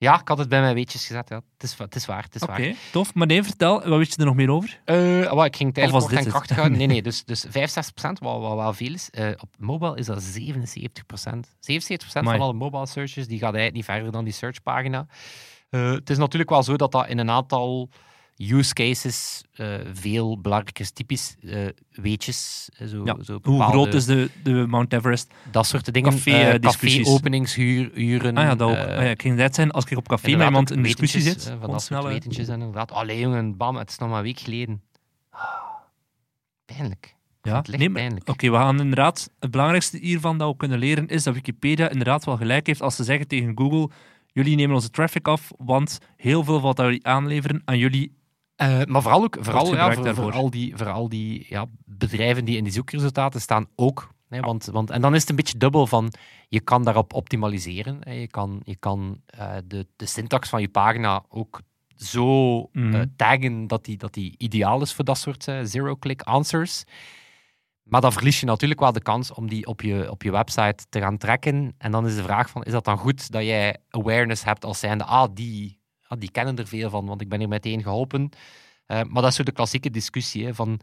Ja, 0.00 0.20
ik 0.20 0.28
had 0.28 0.38
het 0.38 0.48
bij 0.48 0.60
mijn 0.60 0.74
weetjes 0.74 1.06
gezet, 1.06 1.28
ja. 1.28 1.36
Het 1.36 1.62
is, 1.62 1.78
het 1.78 1.94
is 1.94 2.06
waar, 2.06 2.22
het 2.22 2.34
is 2.34 2.42
oké, 2.42 2.62
waar. 2.62 2.74
tof. 2.92 3.14
Maar 3.14 3.26
nee, 3.26 3.42
vertel, 3.42 3.74
wat 3.74 3.98
weet 3.98 4.12
je 4.12 4.16
er 4.16 4.24
nog 4.24 4.34
meer 4.34 4.50
over? 4.50 4.80
Eh, 4.84 4.96
wel, 4.96 5.44
ik 5.44 5.56
ging 5.56 5.68
het 5.68 5.78
eigenlijk 5.78 6.08
kort 6.08 6.24
en 6.24 6.30
krachtig 6.30 6.56
houden. 6.56 6.78
Nee, 6.78 6.86
nee, 6.86 7.02
dus, 7.10 7.24
dus 7.24 7.46
65%, 7.46 7.50
wat, 7.52 8.40
wat 8.40 8.56
wel 8.56 8.72
veel 8.72 8.92
is. 8.92 9.10
Eh, 9.10 9.28
op 9.40 9.48
mobile 9.58 9.96
is 9.96 10.06
dat 10.06 10.22
77%. 10.22 10.44
77% 11.60 12.06
van 12.06 12.40
alle 12.40 12.52
mobile 12.52 12.86
searches, 12.86 13.26
die 13.26 13.38
gaat 13.38 13.54
eigenlijk 13.54 13.74
niet 13.74 13.84
verder 13.84 14.12
dan 14.12 14.24
die 14.24 14.32
searchpagina. 14.32 15.06
Eh, 15.70 15.90
het 15.90 16.10
is 16.10 16.18
natuurlijk 16.18 16.50
wel 16.50 16.62
zo 16.62 16.76
dat 16.76 16.92
dat 16.92 17.08
in 17.08 17.18
een 17.18 17.30
aantal 17.30 17.88
use 18.40 18.72
cases, 18.74 19.44
eh, 19.52 19.74
veel 19.92 20.40
belangrijke 20.40 20.92
typisch 20.92 21.36
eh, 21.42 21.66
weetjes. 21.90 22.68
eh, 22.76 22.86
Zo, 22.86 23.04
Ja, 23.04 23.16
zo 23.22 23.38
Hoe 23.42 23.62
groot 23.62 23.94
is 23.94 24.04
de, 24.04 24.30
de 24.42 24.50
Mount 24.68 24.92
Everest? 24.92 25.32
Dat 25.50 25.66
soort 25.66 25.92
dingen. 25.92 26.10
Café, 26.12 26.30
eh, 26.30 26.60
discussies. 26.60 26.98
Café-openingsuren. 27.04 28.36
Ah 28.36 28.44
ja, 28.44 28.54
dat 28.54 28.70
ook. 28.70 28.76
Ah 28.76 28.86
ja, 28.86 29.00
ik 29.10 29.22
ging 29.22 29.36
net 29.36 29.54
zijn, 29.54 29.70
als 29.70 29.84
ik 29.84 29.96
op 29.96 30.08
café 30.08 30.36
met 30.36 30.46
iemand 30.46 30.70
in 30.70 30.82
discussie 30.82 31.20
zit, 31.20 31.54
Van 31.60 31.70
dat 31.70 31.82
soort 31.82 32.04
wetentjes 32.04 32.48
en 32.48 32.54
inderdaad. 32.58 32.92
Allee 32.92 33.18
jongen, 33.18 33.56
bam, 33.56 33.76
het 33.76 33.90
is 33.90 33.98
nog 33.98 34.08
maar 34.08 34.18
een 34.18 34.24
week 34.24 34.40
geleden. 34.40 34.82
Ah, 35.30 35.42
Pijnlijk. 36.64 37.14
Ja, 37.42 37.64
nee. 37.70 38.12
Oké, 38.24 38.50
we 38.50 38.56
gaan 38.56 38.80
inderdaad... 38.80 39.30
Het 39.38 39.50
belangrijkste 39.50 39.98
hiervan 39.98 40.38
dat 40.38 40.50
we 40.50 40.56
kunnen 40.56 40.78
leren 40.78 41.06
is 41.06 41.22
dat 41.22 41.34
Wikipedia 41.34 41.88
inderdaad 41.88 42.24
wel 42.24 42.36
gelijk 42.36 42.66
heeft 42.66 42.82
als 42.82 42.96
ze 42.96 43.04
zeggen 43.04 43.28
tegen 43.28 43.52
Google 43.58 43.90
jullie 44.32 44.56
nemen 44.56 44.74
onze 44.74 44.90
traffic 44.90 45.28
af, 45.28 45.50
want 45.58 45.98
heel 46.16 46.44
veel 46.44 46.60
wat 46.60 46.78
jullie 46.78 47.06
aanleveren 47.06 47.62
aan 47.64 47.78
jullie... 47.78 48.18
Eh, 48.60 48.80
maar 48.84 49.02
vooral 49.02 49.22
ook 49.22 49.36
vooral, 49.40 49.74
ja, 49.74 49.92
voor, 49.92 50.14
voor 50.14 50.32
al 50.32 50.50
die, 50.50 50.76
voor 50.76 50.90
al 50.90 51.08
die 51.08 51.46
ja, 51.48 51.66
bedrijven 51.84 52.44
die 52.44 52.56
in 52.56 52.64
die 52.64 52.72
zoekresultaten 52.72 53.40
staan 53.40 53.66
ook. 53.74 54.14
Hè, 54.28 54.40
want, 54.40 54.64
want, 54.64 54.90
en 54.90 55.00
dan 55.00 55.14
is 55.14 55.20
het 55.20 55.30
een 55.30 55.36
beetje 55.36 55.58
dubbel 55.58 55.86
van, 55.86 56.12
je 56.48 56.60
kan 56.60 56.84
daarop 56.84 57.12
optimaliseren. 57.12 57.98
Hè, 58.00 58.12
je 58.12 58.26
kan, 58.28 58.60
je 58.64 58.76
kan 58.76 59.20
eh, 59.26 59.52
de, 59.64 59.86
de 59.96 60.06
syntax 60.06 60.48
van 60.48 60.60
je 60.60 60.68
pagina 60.68 61.24
ook 61.28 61.60
zo 61.96 62.58
Mhm. 62.72 62.94
eh, 62.94 63.00
taggen 63.16 63.66
dat 63.66 63.84
die, 63.84 63.96
dat 63.96 64.14
die 64.14 64.34
ideaal 64.38 64.80
is 64.80 64.94
voor 64.94 65.04
dat 65.04 65.18
soort 65.18 65.44
zero-click 65.62 66.22
answers. 66.22 66.84
Maar 67.82 68.00
dan 68.00 68.12
verlies 68.12 68.40
je 68.40 68.46
natuurlijk 68.46 68.80
wel 68.80 68.92
de 68.92 69.02
kans 69.02 69.32
om 69.32 69.48
die 69.48 69.66
op 69.66 69.80
je, 69.80 70.10
op 70.10 70.22
je 70.22 70.30
website 70.30 70.84
te 70.88 71.00
gaan 71.00 71.16
trekken. 71.18 71.74
En 71.78 71.90
dan 71.90 72.06
is 72.06 72.16
de 72.16 72.22
vraag 72.22 72.50
van, 72.50 72.62
is 72.62 72.72
dat 72.72 72.84
dan 72.84 72.98
goed 72.98 73.30
dat 73.30 73.42
jij 73.42 73.76
awareness 73.90 74.44
hebt 74.44 74.64
als 74.64 74.78
zijnde, 74.78 75.04
ah, 75.04 75.28
die, 75.34 75.78
ah, 76.10 76.18
die 76.20 76.30
kennen 76.30 76.56
er 76.56 76.66
veel 76.66 76.90
van, 76.90 77.06
want 77.06 77.20
ik 77.20 77.28
ben 77.28 77.38
hier 77.38 77.48
meteen 77.48 77.82
geholpen. 77.82 78.30
Eh, 78.86 79.02
maar 79.02 79.22
dat 79.22 79.30
is 79.30 79.36
zo 79.36 79.42
de 79.42 79.52
klassieke 79.52 79.90
discussie, 79.90 80.44
hè, 80.44 80.54
van 80.54 80.80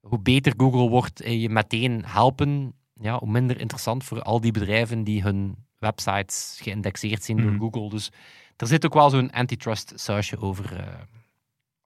hoe 0.00 0.18
beter 0.20 0.52
Google 0.56 0.88
wordt 0.88 1.20
en 1.20 1.40
je 1.40 1.48
meteen 1.48 2.04
helpen, 2.06 2.72
ja, 3.00 3.18
hoe 3.18 3.30
minder 3.30 3.60
interessant 3.60 4.04
voor 4.04 4.22
al 4.22 4.40
die 4.40 4.52
bedrijven 4.52 5.04
die 5.04 5.22
hun 5.22 5.56
websites 5.78 6.58
geïndexeerd 6.62 7.24
zien 7.24 7.36
Mhm. 7.36 7.46
door 7.58 7.58
Google. 7.72 7.88
Dus 7.90 8.10
er 8.56 8.66
zit 8.66 8.84
ook 8.86 8.94
wel 8.94 9.10
zo'n 9.10 9.30
antitrust 9.30 9.92
sausje 9.96 10.38
over. 10.40 10.76
eh 10.76 10.94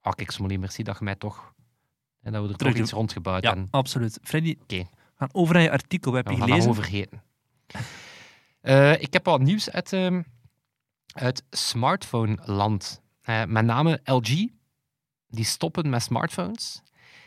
ah, 0.01 0.12
kijk, 0.12 0.31
Smolly, 0.31 0.57
merci 0.57 0.83
dat 0.83 0.99
je 0.99 1.05
mij 1.05 1.14
toch... 1.14 1.55
En 2.23 2.33
dat 2.33 2.42
we 2.42 2.49
er 2.49 2.57
Terug 2.57 2.73
toch 2.73 2.83
iets 2.83 2.92
rondgebouwd 2.92 3.42
Ja, 3.42 3.49
hebben. 3.49 3.68
absoluut. 3.71 4.18
Freddy, 4.23 4.57
we 4.66 4.87
gaan 5.16 5.29
over 5.33 5.55
naar 5.55 5.62
je 5.62 5.71
artikel. 5.71 6.12
Heb 6.12 6.25
je 6.29 6.31
dat 6.37 6.42
gelezen? 6.42 6.61
gewoon 6.62 6.83
vergeten. 6.85 7.23
Eh, 8.61 8.92
ik 9.01 9.12
heb 9.12 9.25
wat 9.25 9.40
nieuws 9.40 9.71
uit, 9.71 9.92
ehm, 9.92 10.23
uit 11.14 11.42
smartphone-land. 11.51 13.03
Eh, 13.22 13.44
met 13.44 13.64
name 13.64 14.01
LG. 14.05 14.48
Die 15.29 15.44
stoppen 15.44 15.90
met 15.90 16.03
smartphones. 16.03 16.83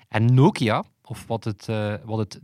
En 0.07 0.33
Nokia, 0.33 0.83
of 1.01 1.27
wat 1.27 1.43
het, 1.43 1.69
eh, 1.69 1.93
wat 2.03 2.17
het, 2.17 2.39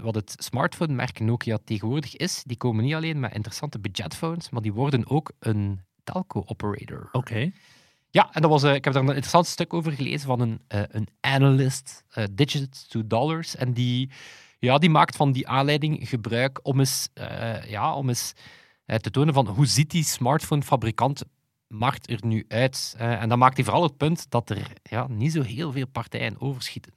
wat 0.00 0.14
het 0.14 0.34
smartphone-merk 0.38 1.20
Nokia 1.20 1.58
tegenwoordig 1.64 2.16
is, 2.16 2.42
die 2.46 2.56
komen 2.56 2.84
niet 2.84 2.94
alleen 2.94 3.20
met 3.20 3.34
interessante 3.34 3.78
budgetphones, 3.78 4.50
maar 4.50 4.62
die 4.62 4.72
worden 4.72 5.10
ook 5.10 5.32
een 5.38 5.80
telco-operator. 6.04 7.08
Oké. 7.12 7.50
Ja, 8.10 8.32
en 8.32 8.42
dat 8.42 8.50
was, 8.50 8.62
eh, 8.62 8.74
ik 8.74 8.84
heb 8.84 8.92
daar 8.92 9.02
een 9.02 9.08
interessant 9.08 9.46
stuk 9.46 9.74
over 9.74 9.92
gelezen 9.92 10.26
van 10.26 10.40
een, 10.40 10.60
een 10.68 11.08
analyst, 11.20 12.04
eh, 12.08 12.24
Digits 12.32 12.88
to 12.88 13.06
Dollars. 13.06 13.56
En 13.56 13.72
die, 13.72 14.10
ja, 14.58 14.78
die 14.78 14.90
maakt 14.90 15.16
van 15.16 15.32
die 15.32 15.48
aanleiding 15.48 16.08
gebruik 16.08 16.60
om 16.62 16.78
eens, 16.78 17.08
ja, 17.66 17.94
om 17.94 18.08
eens 18.08 18.32
te 18.86 19.10
tonen 19.10 19.34
van 19.34 19.48
hoe 19.48 19.66
ziet 19.66 19.90
die 19.90 20.04
smartphone-fabrikant 20.04 21.22
markt 21.68 22.10
er 22.10 22.18
nu 22.26 22.44
uit. 22.48 22.94
Eh, 22.98 23.22
en 23.22 23.28
dan 23.28 23.38
maakt 23.38 23.56
hij 23.56 23.64
vooral 23.64 23.82
het 23.82 23.96
punt 23.96 24.30
dat 24.30 24.50
er 24.50 24.72
ja, 24.82 25.06
niet 25.08 25.32
zo 25.32 25.42
heel 25.42 25.72
veel 25.72 25.86
partijen 25.86 26.40
overschieten. 26.40 26.92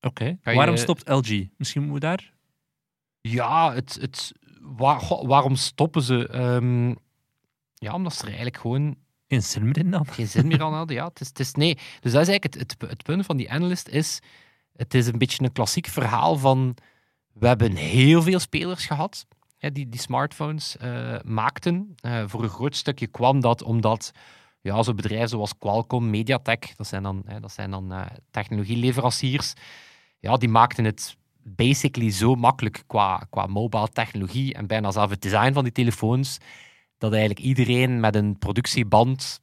Oké. 0.00 0.24
Je- 0.24 0.38
Waarom 0.54 0.76
stopt 0.76 1.08
LG? 1.08 1.46
Misschien 1.56 1.82
moeten 1.82 2.10
we 2.10 2.16
daar... 2.16 2.32
Ja, 3.20 3.74
het, 3.74 3.98
het, 4.00 4.32
waar- 4.60 5.26
waarom 5.26 5.56
stoppen 5.56 6.02
ze? 6.02 6.28
Ehm, 6.28 6.88
ja, 7.74 7.92
omdat 7.94 8.12
ze 8.14 8.20
er 8.20 8.26
eigenlijk 8.26 8.56
gewoon 8.56 8.96
Geen 9.28 9.42
zin 9.42 9.64
meer 9.64 9.78
in 9.78 9.90
dan? 9.90 10.06
geen 10.06 10.26
zin 10.28 10.46
meer 10.46 10.62
aan 10.62 10.72
hadden. 10.82 10.96
Ja, 10.96 11.04
het 11.06 11.20
is, 11.20 11.28
het 11.28 11.38
is, 11.38 11.52
nee. 11.52 11.74
Dus 11.74 12.12
dat 12.12 12.22
is 12.22 12.28
eigenlijk 12.28 12.44
het, 12.44 12.54
het, 12.80 12.90
het 12.90 13.02
punt 13.02 13.26
van 13.26 13.36
die 13.36 13.50
analyst 13.50 13.88
is, 13.88 14.20
het 14.76 14.94
is 14.94 15.06
een 15.06 15.18
beetje 15.18 15.44
een 15.44 15.52
klassiek 15.52 15.86
verhaal 15.86 16.36
van, 16.36 16.74
we 17.32 17.46
hebben 17.46 17.74
heel 17.76 18.22
veel 18.22 18.38
spelers 18.38 18.86
gehad 18.86 19.26
die 19.58 19.88
die 19.88 20.00
smartphones 20.00 20.76
eh, 20.76 21.16
maakten. 21.24 21.94
Eh, 22.00 22.22
voor 22.26 22.42
een 22.42 22.48
groot 22.48 22.76
stukje 22.76 23.06
kwam 23.06 23.40
dat 23.40 23.62
omdat 23.62 24.12
ja, 24.60 24.82
zo'n 24.82 24.96
bedrijven 24.96 25.28
zoals 25.28 25.58
Qualcomm, 25.58 26.10
Mediatek, 26.10 26.72
dat 26.76 26.86
zijn 26.86 27.02
dan, 27.02 27.22
hè, 27.26 27.40
dat 27.40 27.52
zijn 27.52 27.70
dan 27.70 27.92
eh, 27.92 28.06
technologieleveranciers, 28.30 29.52
ja, 30.20 30.36
die 30.36 30.48
maakten 30.48 30.84
het 30.84 31.16
basically 31.42 32.10
zo 32.10 32.34
makkelijk 32.34 32.82
qua, 32.86 33.26
qua 33.30 33.46
mobile 33.46 33.88
technologie 33.88 34.54
en 34.54 34.66
bijna 34.66 34.90
zelf 34.90 35.10
het 35.10 35.22
design 35.22 35.52
van 35.52 35.64
die 35.64 35.72
telefoons, 35.72 36.38
dat 36.98 37.10
eigenlijk 37.10 37.40
iedereen 37.40 38.00
met 38.00 38.14
een 38.14 38.38
productieband 38.38 39.38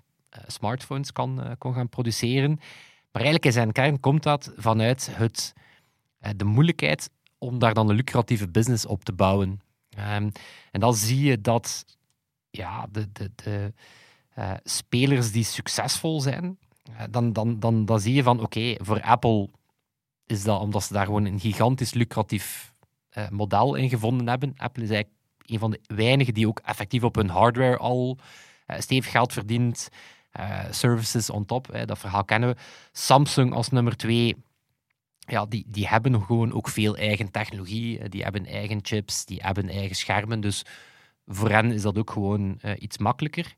smartphones 0.48 1.12
kan, 1.12 1.56
kon 1.58 1.74
gaan 1.74 1.90
produceren. 1.90 2.50
Maar 3.12 3.22
eigenlijk 3.24 3.46
in 3.46 3.52
zijn 3.52 3.72
kern 3.72 4.00
komt 4.00 4.24
dat 4.24 4.54
vanuit 4.58 5.10
het, 5.12 5.54
de 6.36 6.46
moeilijkheid 6.46 7.10
om 7.38 7.60
daar 7.60 7.74
dan 7.74 7.90
een 7.90 7.96
lucratieve 7.96 8.50
business 8.50 8.86
op 8.86 9.04
te 9.04 9.14
bouwen. 9.14 9.62
Ehm, 9.96 10.30
en 10.72 10.80
dan 10.80 10.94
zie 10.94 11.24
je 11.24 11.42
dat 11.42 11.86
ja, 12.50 12.88
de, 12.92 13.12
de, 13.12 13.32
de 13.36 13.74
eh, 14.34 14.52
spelers 14.64 15.32
die 15.32 15.44
succesvol 15.44 16.22
zijn, 16.22 16.58
eh, 16.98 17.04
dan, 17.10 17.34
dan, 17.34 17.60
dan, 17.60 17.86
dan 17.86 18.00
zie 18.00 18.14
je 18.14 18.24
van 18.24 18.42
oké, 18.42 18.76
voor 18.78 19.02
Apple 19.02 19.50
is 20.26 20.44
dat 20.44 20.62
omdat 20.62 20.84
ze 20.84 20.94
daar 20.94 21.06
gewoon 21.06 21.26
een 21.26 21.40
gigantisch 21.40 21.94
lucratief 21.94 22.74
eh, 23.10 23.30
model 23.30 23.76
in 23.76 23.90
gevonden 23.90 24.28
hebben. 24.28 24.54
Apple 24.58 24.84
is 24.84 24.90
eigenlijk 24.90 25.22
een 25.46 25.60
van 25.60 25.72
de 25.72 25.80
weinigen 25.88 26.34
die 26.34 26.48
ook 26.48 26.60
effectief 26.60 27.04
op 27.04 27.16
hun 27.16 27.30
hardware 27.30 27.78
al 27.78 28.18
stevig 28.78 29.12
geld 29.12 29.34
verdient. 29.34 29.90
Services 30.70 31.30
on 31.30 31.46
top, 31.46 31.68
hè, 31.72 31.86
dat 31.86 32.00
verhaal 32.00 32.24
kennen 32.24 32.50
we. 32.50 32.56
Samsung 32.92 33.54
als 33.54 33.70
nummer 33.70 33.98
twee, 33.98 34.36
ja, 35.26 35.46
die, 35.46 35.66
die 35.68 35.88
hebben 35.88 36.12
nog 36.12 36.26
gewoon 36.26 36.54
ook 36.54 36.68
veel 36.70 36.98
eigen 36.98 37.32
technologie. 37.32 38.00
eh, 38.00 38.10
Die 38.10 38.24
hebben 38.24 38.46
eigen 38.46 38.80
chips, 38.82 39.26
die 39.26 39.40
hebben 39.42 39.70
eigen 39.70 39.96
schermen. 39.96 40.42
Dus 40.42 40.64
voor 41.28 41.50
hen 41.50 41.72
is 41.72 41.82
dat 41.82 41.98
ook 41.98 42.12
gewoon 42.12 42.58
eh, 42.62 42.72
iets 42.82 42.98
makkelijker. 42.98 43.56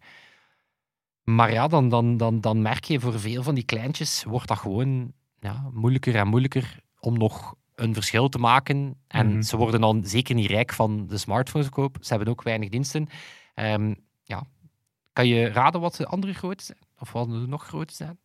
Maar 1.23 1.51
ja, 1.51 1.67
dan, 1.67 1.89
dan, 1.89 2.17
dan, 2.17 2.41
dan 2.41 2.62
merk 2.62 2.84
je 2.84 2.99
voor 2.99 3.19
veel 3.19 3.43
van 3.43 3.56
die 3.56 3.63
kleintjes 3.63 4.23
wordt 4.23 4.47
dat 4.47 4.58
gewoon 4.58 5.13
ja, 5.39 5.69
moeilijker 5.73 6.15
en 6.15 6.27
moeilijker 6.27 6.80
om 6.99 7.17
nog 7.17 7.56
een 7.75 7.93
verschil 7.93 8.30
te 8.30 8.38
maken. 8.38 8.95
En 9.08 9.27
Mhm. 9.32 9.41
ze 9.41 9.58
worden 9.58 9.82
dan 9.82 10.06
zeker 10.06 10.36
niet 10.36 10.49
rijk 10.49 10.73
van 10.73 11.08
de 11.08 11.17
smartphoneskoop. 11.17 11.97
Ze 12.01 12.10
hebben 12.13 12.27
ook 12.34 12.43
weinig 12.43 12.69
diensten. 12.69 13.08
Ehm, 13.53 13.93
ja. 14.23 14.43
Kan 15.13 15.27
je 15.27 15.47
raden 15.47 15.82
wat 15.82 15.95
de 15.95 16.08
andere 16.08 16.34
grote 16.34 16.63
zijn? 16.63 16.80
Of 16.99 17.12
wat 17.12 17.30
de 17.30 17.47
nog 17.47 17.63
groter 17.63 17.95
zijn? 17.95 18.19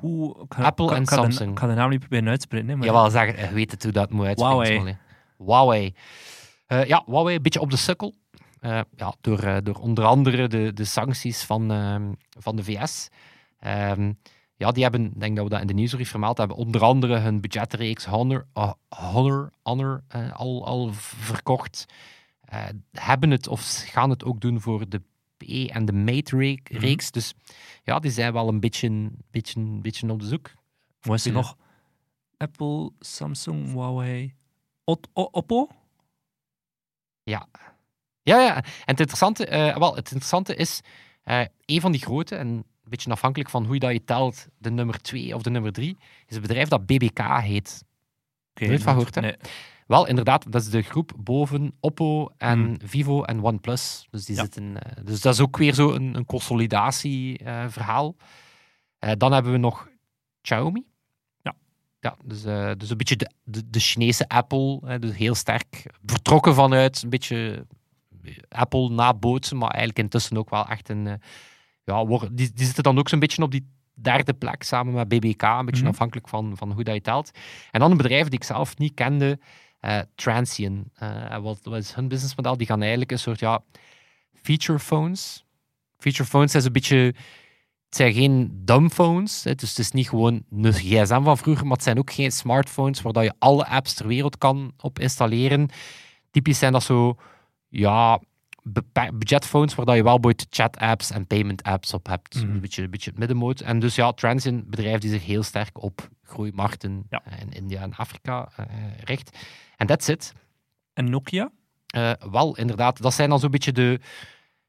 Hoe, 0.00 0.46
Apple 0.48 0.94
en 0.94 1.04
de- 1.04 1.10
Samsung. 1.14 1.50
Ik 1.50 1.58
ga 1.58 1.66
de 1.66 1.74
naam 1.74 1.90
niet 1.90 1.98
proberen 1.98 2.28
uitspreken. 2.28 2.68
hè, 2.68 2.76
maar 2.76 2.86
Jawel, 2.86 3.10
zeg, 3.10 3.48
je 3.48 3.54
weet 3.54 3.70
het 3.70 3.82
hoe 3.82 3.92
dat 3.92 4.10
moet 4.10 4.26
uitspreken. 4.26 4.72
Huawei. 4.72 4.96
Huawei. 5.38 5.94
Eh, 6.66 6.84
ja, 6.84 7.02
Huawei 7.06 7.36
een 7.36 7.42
beetje 7.42 7.60
op 7.60 7.70
de 7.70 7.76
sukkel. 7.76 8.14
Eh, 8.60 8.80
ja, 8.96 9.14
door, 9.20 9.38
eh, 9.38 9.56
door 9.62 9.74
onder 9.74 10.04
andere 10.04 10.48
de, 10.48 10.72
de 10.72 10.84
sancties 10.84 11.42
van, 11.44 11.70
ehm, 11.70 12.12
van 12.38 12.56
de 12.56 12.64
VS. 12.64 13.08
Ehm, 13.58 14.12
ja, 14.56 14.70
die 14.70 14.82
hebben, 14.82 15.04
ik 15.04 15.20
denk 15.20 15.36
dat 15.36 15.44
we 15.44 15.50
dat 15.50 15.60
in 15.60 15.66
de 15.66 15.74
nieuwsbrief 15.74 16.10
vermeld 16.10 16.38
hebben, 16.38 16.56
onder 16.56 16.82
andere 16.82 17.18
hun 17.18 17.40
budgetreeks 17.40 18.04
Honor, 18.04 18.46
Honor, 18.88 19.50
Honor 19.62 20.02
eh, 20.08 20.32
al, 20.32 20.66
al 20.66 20.90
verkocht. 20.92 21.86
Eh, 22.44 22.58
hebben 22.92 23.30
het 23.30 23.48
of 23.48 23.82
gaan 23.86 24.10
het 24.10 24.24
ook 24.24 24.40
doen 24.40 24.60
voor 24.60 24.88
de 24.88 25.02
en 25.38 25.84
de 25.84 25.92
Mate-reeks. 25.92 27.10
Dus 27.10 27.34
ja, 27.82 27.98
die 27.98 28.10
zijn 28.10 28.32
wel 28.32 28.48
een 28.48 28.60
beetje, 28.60 29.10
beetje, 29.30 29.60
beetje 29.80 30.10
op 30.10 30.20
de 30.20 30.26
zoek. 30.26 30.50
Wat 31.00 31.14
is 31.16 31.24
er 31.24 31.30
Ja. 31.32 31.36
nog? 31.36 31.56
Apple, 32.36 32.92
Samsung, 32.98 33.72
Huawei, 33.72 34.34
Ot- 34.84 35.08
O- 35.12 35.28
Oppo? 35.30 35.68
Ja, 37.22 37.48
ja. 38.22 38.54
En 38.56 38.62
het 38.84 39.00
interessante, 39.00 39.46
eh, 39.46 39.76
wel, 39.76 39.88
het 39.94 40.04
interessante 40.10 40.54
is, 40.54 40.80
eh 41.22 41.44
een 41.64 41.80
van 41.80 41.92
die 41.92 42.00
grote, 42.00 42.36
en 42.36 42.46
een 42.48 42.64
beetje 42.82 43.10
afhankelijk 43.10 43.50
van 43.50 43.64
hoe 43.64 43.74
je 43.74 43.80
dat 43.80 43.92
je 43.92 44.04
telt, 44.04 44.46
de 44.58 44.70
nummer 44.70 45.00
twee 45.00 45.34
of 45.34 45.42
de 45.42 45.50
nummer 45.50 45.72
drie, 45.72 45.96
is 46.26 46.36
een 46.36 46.42
bedrijf 46.42 46.68
dat 46.68 46.86
BBK 46.86 47.18
heet. 47.40 47.84
Oké, 48.50 48.66
Nooit 48.66 48.82
van 48.82 48.92
gehoord, 48.94 49.14
hè? 49.14 49.20
Nee. 49.20 49.36
Wel, 49.86 50.06
inderdaad, 50.06 50.52
dat 50.52 50.62
is 50.62 50.70
de 50.70 50.82
groep 50.82 51.12
boven 51.18 51.72
Oppo 51.80 52.28
en 52.36 52.58
Hmm. 52.58 52.76
Vivo 52.84 53.22
en 53.22 53.42
OnePlus. 53.44 54.06
Dus, 54.10 54.24
die 54.24 54.36
Ja. 54.36 54.42
zitten, 54.42 54.82
eh, 54.82 55.04
dus 55.04 55.20
dat 55.20 55.34
is 55.34 55.40
ook 55.40 55.56
weer 55.56 55.74
zo 55.74 55.92
een, 55.92 56.14
een 56.14 56.24
consolidatieverhaal. 56.24 58.16
Eh 58.98 59.12
dan 59.18 59.32
hebben 59.32 59.52
we 59.52 59.58
nog 59.58 59.88
Xiaomi. 60.40 60.84
Ja. 61.42 61.54
Ja, 62.00 62.16
dus, 62.24 62.44
eh, 62.44 62.70
dus 62.76 62.90
een 62.90 62.96
beetje 62.96 63.16
de, 63.16 63.30
de, 63.44 63.70
de 63.70 63.80
Chinese 63.80 64.28
Apple. 64.28 64.98
dus 64.98 65.16
heel 65.16 65.34
sterk 65.34 65.86
vertrokken 66.06 66.54
vanuit 66.54 67.02
een 67.02 67.10
beetje 67.10 67.66
Apple 68.48 68.88
nabootsen, 68.88 69.56
maar 69.56 69.68
eigenlijk 69.70 69.98
intussen 69.98 70.36
ook 70.36 70.50
wel 70.50 70.66
echt 70.68 70.88
een... 70.88 71.20
ja, 71.84 72.04
die, 72.32 72.52
die 72.52 72.64
zitten 72.66 72.82
dan 72.82 72.98
ook 72.98 73.08
zo'n 73.08 73.18
beetje 73.18 73.42
op 73.42 73.50
die 73.50 73.72
derde 73.94 74.34
plek 74.34 74.62
samen 74.62 74.94
met 74.94 75.08
BBK, 75.08 75.42
een 75.42 75.64
beetje 75.64 75.80
Mhm. 75.82 75.90
afhankelijk 75.90 76.28
van, 76.28 76.56
van 76.56 76.72
hoe 76.72 76.84
dat 76.84 76.94
je 76.94 77.00
telt. 77.00 77.30
En 77.70 77.80
dan 77.80 77.90
een 77.90 77.96
bedrijf 77.96 78.24
die 78.28 78.38
ik 78.38 78.44
zelf 78.44 78.76
niet 78.78 78.94
kende, 78.94 79.38
eh 79.84 80.00
Transsion. 80.14 80.90
Eh, 80.94 81.38
wat, 81.38 81.58
wat 81.62 81.78
is 81.78 81.94
hun 81.94 82.08
businessmodel? 82.08 82.56
Die 82.56 82.66
gaan 82.66 82.80
eigenlijk 82.80 83.10
een 83.10 83.18
soort 83.18 83.40
ja, 83.40 83.62
feature 84.32 84.78
phones. 84.78 85.44
Feature 85.98 86.28
phones 86.28 86.54
is 86.54 86.64
een 86.64 86.72
beetje. 86.72 86.96
Het 87.86 88.02
zijn 88.02 88.12
geen 88.12 88.60
dumb 88.64 88.92
phones. 88.92 89.44
Hè, 89.44 89.54
dus 89.54 89.68
het 89.68 89.78
is 89.78 89.90
niet 89.90 90.08
gewoon 90.08 90.44
een 90.50 90.72
gsm 90.72 91.22
van 91.22 91.38
vroeger, 91.38 91.66
maar 91.66 91.76
het 91.76 91.82
zijn 91.82 91.98
ook 91.98 92.12
geen 92.12 92.32
smartphones 92.32 93.02
waar 93.02 93.22
je 93.22 93.34
alle 93.38 93.66
apps 93.66 93.94
ter 93.94 94.06
wereld 94.06 94.38
kan 94.38 94.72
op 94.80 94.98
installeren. 94.98 95.68
Typisch 96.30 96.58
zijn 96.58 96.72
dat 96.72 96.82
zo, 96.82 97.16
ja, 97.68 98.20
budgetphones 99.12 99.74
waar 99.74 99.96
je 99.96 100.02
wel 100.02 100.20
boeit 100.20 100.46
chat-apps 100.50 101.10
en 101.10 101.26
payment-apps 101.26 101.94
op 101.94 102.06
hebt. 102.06 102.34
Mhm. 102.34 102.50
Een, 102.50 102.60
beetje, 102.60 102.82
een 102.82 102.90
beetje 102.90 103.10
het 103.10 103.18
middenmoot. 103.18 103.60
En 103.60 103.78
dus 103.78 103.94
ja, 103.94 104.12
Transient, 104.12 104.62
een 104.64 104.70
bedrijf 104.70 105.00
die 105.00 105.10
zich 105.10 105.24
heel 105.24 105.42
sterk 105.42 105.82
op 105.82 106.08
groeimarkten 106.22 107.06
Ja. 107.10 107.22
eh, 107.24 107.40
in 107.40 107.50
India 107.52 107.82
en 107.82 107.94
Afrika 107.94 108.48
eh, 108.56 108.64
richt. 109.04 109.38
En 109.76 109.86
that's 109.86 110.08
it. 110.08 110.32
En 110.92 111.10
Nokia? 111.10 111.50
Eh, 111.86 112.12
wel, 112.30 112.56
inderdaad. 112.56 113.02
Dat 113.02 113.14
zijn 113.14 113.28
dan 113.28 113.38
zo'n 113.40 113.50
beetje 113.50 113.72
de, 113.72 114.00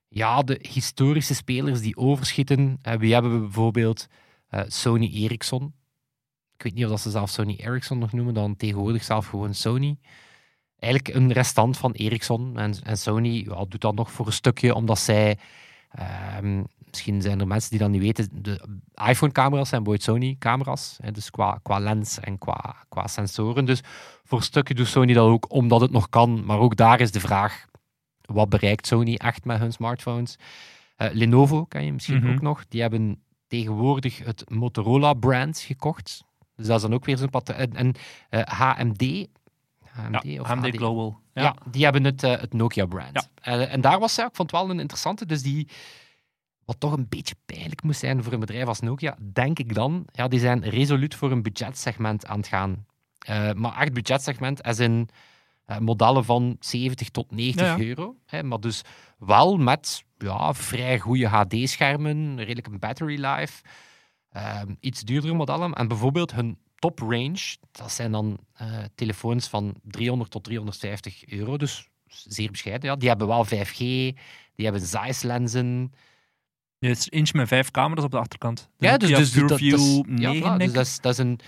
ja, 0.07 0.41
de 0.41 0.59
historische 0.71 1.33
spelers 1.35 1.81
die 1.81 1.97
overschieten. 1.97 2.77
Eh, 2.81 2.93
wie 2.97 3.13
hebben 3.13 3.33
we 3.33 3.39
bijvoorbeeld? 3.39 4.07
Sony 4.67 5.09
Ericsson. 5.13 5.73
Ik 6.57 6.63
weet 6.63 6.73
niet 6.73 6.83
of 6.83 6.89
dat 6.89 6.99
ze 7.01 7.09
zelf 7.09 7.29
Sony 7.29 7.55
Ericsson 7.57 7.97
nog 7.97 8.11
noemen, 8.13 8.33
dan 8.33 8.55
tegenwoordig 8.55 9.03
zelf 9.03 9.27
gewoon 9.27 9.53
Sony. 9.53 9.97
Eigenlijk 10.79 11.15
een 11.15 11.31
restant 11.31 11.77
van 11.77 11.91
Ericsson. 11.91 12.57
En, 12.57 12.73
en 12.83 12.97
Sony 12.97 13.45
ja, 13.47 13.65
doet 13.67 13.81
dat 13.81 13.95
nog 13.95 14.11
voor 14.11 14.25
een 14.25 14.31
stukje, 14.33 14.75
omdat 14.75 14.99
zij... 14.99 15.37
ehm, 15.91 16.63
misschien 16.89 17.21
zijn 17.21 17.39
er 17.39 17.47
mensen 17.47 17.69
die 17.69 17.79
dat 17.79 17.89
niet 17.89 18.01
weten. 18.01 18.29
De 18.31 18.61
iPhone-camera's 19.07 19.69
zijn 19.69 19.83
bijvoorbeeld 19.83 20.17
Sony-camera's. 20.23 20.97
Dus 21.11 21.29
qua, 21.29 21.59
qua 21.63 21.79
lens 21.79 22.19
en 22.19 22.37
qua, 22.37 22.75
qua 22.89 23.07
sensoren. 23.07 23.65
Dus 23.65 23.81
voor 24.23 24.37
een 24.37 24.43
stukje 24.43 24.73
doet 24.73 24.87
Sony 24.87 25.13
dat 25.13 25.27
ook 25.27 25.51
omdat 25.53 25.81
het 25.81 25.91
nog 25.91 26.09
kan. 26.09 26.45
Maar 26.45 26.59
ook 26.59 26.75
daar 26.75 26.99
is 26.99 27.11
de 27.11 27.19
vraag: 27.19 27.65
wat 28.21 28.49
bereikt 28.49 28.87
Sony 28.87 29.15
echt 29.15 29.45
met 29.45 29.59
hun 29.59 29.71
smartphones? 29.73 30.35
Eh, 30.95 31.07
Lenovo 31.11 31.65
ken 31.65 31.85
je 31.85 31.93
misschien 31.93 32.19
Mhm. 32.23 32.31
ook 32.33 32.41
nog. 32.41 32.65
Die 32.67 32.81
hebben 32.81 33.23
tegenwoordig 33.47 34.17
het 34.23 34.49
Motorola-brand 34.49 35.59
gekocht. 35.59 36.23
Dus 36.55 36.65
dat 36.67 36.75
is 36.75 36.81
dan 36.81 36.93
ook 36.93 37.05
weer 37.05 37.17
zo'n 37.17 37.29
patroon. 37.29 37.59
En, 37.59 37.73
en 37.75 37.93
eh, 38.29 38.41
HMD. 38.59 39.27
Ja, 40.11 40.41
of 40.41 40.49
AMD? 40.49 40.75
Global. 40.75 41.19
Ja. 41.33 41.41
Ja. 41.41 41.55
die 41.71 41.83
hebben 41.83 42.03
het, 42.03 42.23
eh, 42.23 42.39
het 42.39 42.53
Nokia-brand. 42.53 43.13
Ja. 43.13 43.27
Eh, 43.41 43.73
en 43.73 43.81
daar 43.81 43.99
was 43.99 44.13
zij, 44.13 44.25
ik 44.25 44.35
vond 44.35 44.51
het 44.51 44.61
wel 44.61 44.69
een 44.69 44.79
interessante, 44.79 45.25
dus 45.25 45.41
die, 45.41 45.67
wat 46.65 46.79
toch 46.79 46.91
een 46.91 47.05
beetje 47.09 47.35
pijnlijk 47.45 47.83
moest 47.83 47.99
zijn 47.99 48.23
voor 48.23 48.33
een 48.33 48.39
bedrijf 48.39 48.67
als 48.67 48.79
Nokia, 48.79 49.17
denk 49.33 49.59
ik 49.59 49.73
dan, 49.73 50.05
ja, 50.11 50.27
die 50.27 50.39
zijn 50.39 50.63
resoluut 50.63 51.15
voor 51.15 51.31
een 51.31 51.43
budgetsegment 51.43 52.25
aan 52.25 52.37
het 52.37 52.47
gaan. 52.47 52.85
Eh, 53.19 53.51
maar 53.53 53.77
echt 53.77 53.93
budgetsegment, 53.93 54.63
als 54.63 54.79
in 54.79 55.09
modellen 55.79 56.25
van 56.25 56.55
70 56.59 57.09
tot 57.09 57.31
90 57.31 57.65
Ja, 57.65 57.75
ja. 57.75 57.83
euro. 57.83 58.15
Hè, 58.25 58.43
maar 58.43 58.59
dus 58.59 58.81
wel 59.17 59.57
met 59.57 60.03
ja, 60.17 60.53
vrij 60.53 60.99
goede 60.99 61.27
HD-schermen, 61.27 62.37
redelijk 62.37 62.67
een 62.67 62.79
battery 62.79 63.25
life, 63.25 63.63
ehm, 64.29 64.75
iets 64.79 65.01
duurdere 65.01 65.33
modellen. 65.33 65.73
En 65.73 65.87
bijvoorbeeld 65.87 66.33
hun 66.33 66.57
top 66.79 66.99
range, 66.99 67.57
dat 67.71 67.91
zijn 67.91 68.11
dan 68.11 68.37
eh, 68.53 68.83
telefoons 68.95 69.47
van 69.47 69.75
300 69.83 70.31
tot 70.31 70.43
350 70.43 71.25
euro, 71.25 71.57
dus 71.57 71.89
zeer 72.07 72.51
bescheiden. 72.51 72.89
Ja. 72.89 72.95
Die 72.95 73.09
hebben 73.09 73.27
wel 73.27 73.45
5G, 73.45 73.77
die 73.77 74.15
hebben 74.55 74.81
Zeiss-lenzen. 74.81 75.93
Ja, 76.77 76.89
het 76.89 76.97
is 76.97 77.09
eentje 77.09 77.37
met 77.37 77.47
vijf 77.47 77.71
camera's 77.71 78.03
op 78.03 78.11
de 78.11 78.17
achterkant. 78.17 78.69
Ja, 78.77 78.97
dus, 78.97 79.09
Nokia 79.09 79.23
dus, 79.23 79.47
dat, 79.47 79.61
is, 79.61 80.01
9, 80.05 80.17
ja, 80.17 80.33
voilà, 80.35 80.57
denk 80.57 80.59
dus 80.59 80.73
dat, 80.73 80.85
is, 80.85 80.99
dat 80.99 81.11
is 81.11 81.17
een 81.17 81.39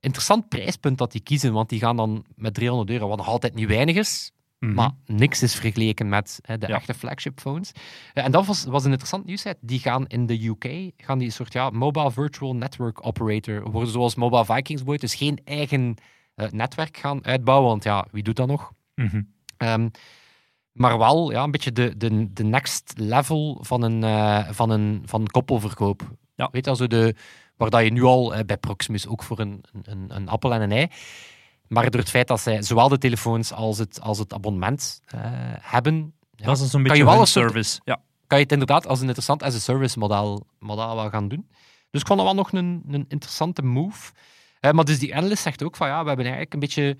interessant 0.00 0.48
prijspunt 0.48 0.98
dat 0.98 1.12
die 1.12 1.20
kiezen, 1.20 1.52
want 1.52 1.68
die 1.68 1.78
gaan 1.78 1.96
dan 1.96 2.24
met 2.34 2.54
300 2.54 2.90
euro, 2.90 3.08
wat 3.08 3.16
nog 3.16 3.28
altijd 3.28 3.54
niet 3.54 3.68
weinig 3.68 3.96
is, 3.96 4.32
Mhm. 4.58 4.74
maar 4.74 4.90
niks 5.06 5.42
is 5.42 5.54
vergeleken 5.54 6.08
met 6.08 6.38
hè, 6.42 6.58
de 6.58 6.66
Ja. 6.66 6.74
echte 6.74 6.94
flagship 6.94 7.40
phones. 7.40 7.72
Eh, 8.12 8.24
en 8.24 8.30
dat 8.32 8.46
was, 8.46 8.64
was 8.64 8.84
een 8.84 8.90
interessant 8.90 9.24
nieuwsheid. 9.24 9.56
Die 9.60 9.78
gaan 9.78 10.06
in 10.06 10.26
de 10.26 10.46
UK, 10.46 10.92
gaan 10.96 11.18
die 11.18 11.26
een 11.26 11.32
soort 11.32 11.52
ja, 11.52 11.70
mobile 11.70 12.10
virtual 12.10 12.54
network 12.54 13.06
operator 13.06 13.70
worden, 13.70 13.90
zoals 13.90 14.14
Mobile 14.14 14.44
Vikings 14.44 14.82
boy, 14.82 14.96
dus 14.96 15.14
geen 15.14 15.40
eigen 15.44 15.94
eh, 16.34 16.50
netwerk 16.50 16.96
gaan 16.96 17.24
uitbouwen, 17.24 17.68
want 17.68 17.84
ja, 17.84 18.06
wie 18.10 18.22
doet 18.22 18.36
dat 18.36 18.46
nog? 18.48 18.72
Mhm. 18.94 19.22
Ehm, 19.56 19.88
maar 20.72 20.98
wel 20.98 21.30
ja, 21.30 21.42
een 21.42 21.50
beetje 21.50 21.72
de, 21.72 21.96
de, 21.96 22.32
de 22.32 22.44
next 22.44 22.92
level 22.96 23.58
van 23.60 23.82
een, 23.82 24.04
eh, 24.04 24.48
van 24.50 24.70
een, 24.70 25.02
van 25.04 25.26
koppelverkoop. 25.26 26.02
Ja. 26.34 26.48
Weet 26.52 26.64
je, 26.64 26.70
also 26.70 26.86
de, 26.86 27.14
waar 27.56 27.70
dat 27.70 27.84
je 27.84 27.90
nu 27.92 28.02
al 28.02 28.34
bij 28.46 28.56
Proximus 28.56 29.06
ook 29.06 29.22
voor 29.22 29.38
een, 29.38 29.64
een, 29.82 30.04
een 30.16 30.28
appel 30.28 30.54
en 30.54 30.60
een 30.62 30.72
ei. 30.72 30.88
Maar 31.74 31.90
door 31.90 32.00
het 32.00 32.10
feit 32.10 32.28
dat 32.28 32.40
zij 32.40 32.62
zowel 32.62 32.88
de 32.88 32.98
telefoons 32.98 33.52
als 33.52 33.78
het, 33.78 34.00
als 34.00 34.18
het 34.18 34.32
abonnement 34.32 35.00
eh, 35.06 35.20
hebben, 35.60 36.14
ja, 36.36 36.44
dat 36.46 36.60
is 36.60 36.70
zo'n 36.70 36.82
je 36.82 36.88
beetje 36.88 37.04
een 37.04 37.12
soort- 37.16 37.28
service. 37.28 37.80
Ja. 37.84 38.00
kan 38.26 38.38
je 38.38 38.44
het 38.44 38.52
inderdaad 38.52 38.86
als 38.86 38.98
een 38.98 39.04
interessant 39.04 39.42
as 39.42 39.54
a 39.54 39.58
service 39.58 39.98
model, 39.98 40.46
model 40.58 40.94
wel 40.96 41.10
gaan 41.10 41.28
doen. 41.28 41.48
Dus 41.90 42.00
ik 42.00 42.06
vond 42.06 42.18
dat 42.18 42.28
wel 42.28 42.36
nog 42.38 42.52
een, 42.52 42.82
een 42.88 43.04
interessante 43.08 43.62
move. 43.62 44.12
Eh, 44.60 44.70
maar 44.70 44.84
dus 44.84 44.98
die 44.98 45.16
analyst 45.16 45.42
zegt 45.42 45.62
ook 45.62 45.76
van 45.76 45.88
ja, 45.88 46.00
we 46.02 46.06
hebben 46.08 46.24
eigenlijk 46.24 46.54
een 46.54 46.60
beetje, 46.60 46.96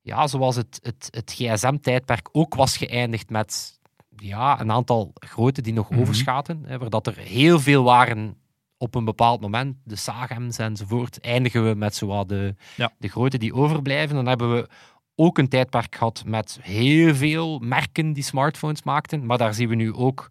ja, 0.00 0.26
zoals 0.26 0.56
het, 0.56 0.78
het, 0.82 1.08
het 1.10 1.32
gsm-tijdperk 1.32 2.28
ook 2.32 2.54
was 2.54 2.76
geëindigd 2.76 3.30
met 3.30 3.78
ja, 4.16 4.60
een 4.60 4.70
aantal 4.72 5.10
grote 5.14 5.62
die 5.62 5.72
nog 5.72 5.90
Mhm. 5.90 6.00
overschaten, 6.00 6.62
hè, 6.66 6.78
waar 6.78 6.90
dat 6.90 7.06
er 7.06 7.16
heel 7.16 7.60
veel 7.60 7.82
waren 7.82 8.36
op 8.84 8.94
een 8.94 9.04
bepaald 9.04 9.40
moment, 9.40 9.76
de 9.84 9.96
Sagems 9.96 10.58
enzovoort, 10.58 11.20
eindigen 11.20 11.68
we 11.68 11.74
met 11.74 11.94
zowat 11.94 12.28
de, 12.28 12.54
Ja. 12.76 12.92
de 12.98 13.08
grote 13.08 13.38
die 13.38 13.54
overblijven. 13.54 14.16
Dan 14.16 14.26
hebben 14.26 14.54
we 14.54 14.68
ook 15.14 15.38
een 15.38 15.48
tijdperk 15.48 15.94
gehad 15.94 16.22
met 16.26 16.58
heel 16.62 17.14
veel 17.14 17.58
merken 17.58 18.12
die 18.12 18.22
smartphones 18.22 18.82
maakten, 18.82 19.26
maar 19.26 19.38
daar 19.38 19.54
zien 19.54 19.68
we 19.68 19.74
nu 19.74 19.92
ook 19.94 20.30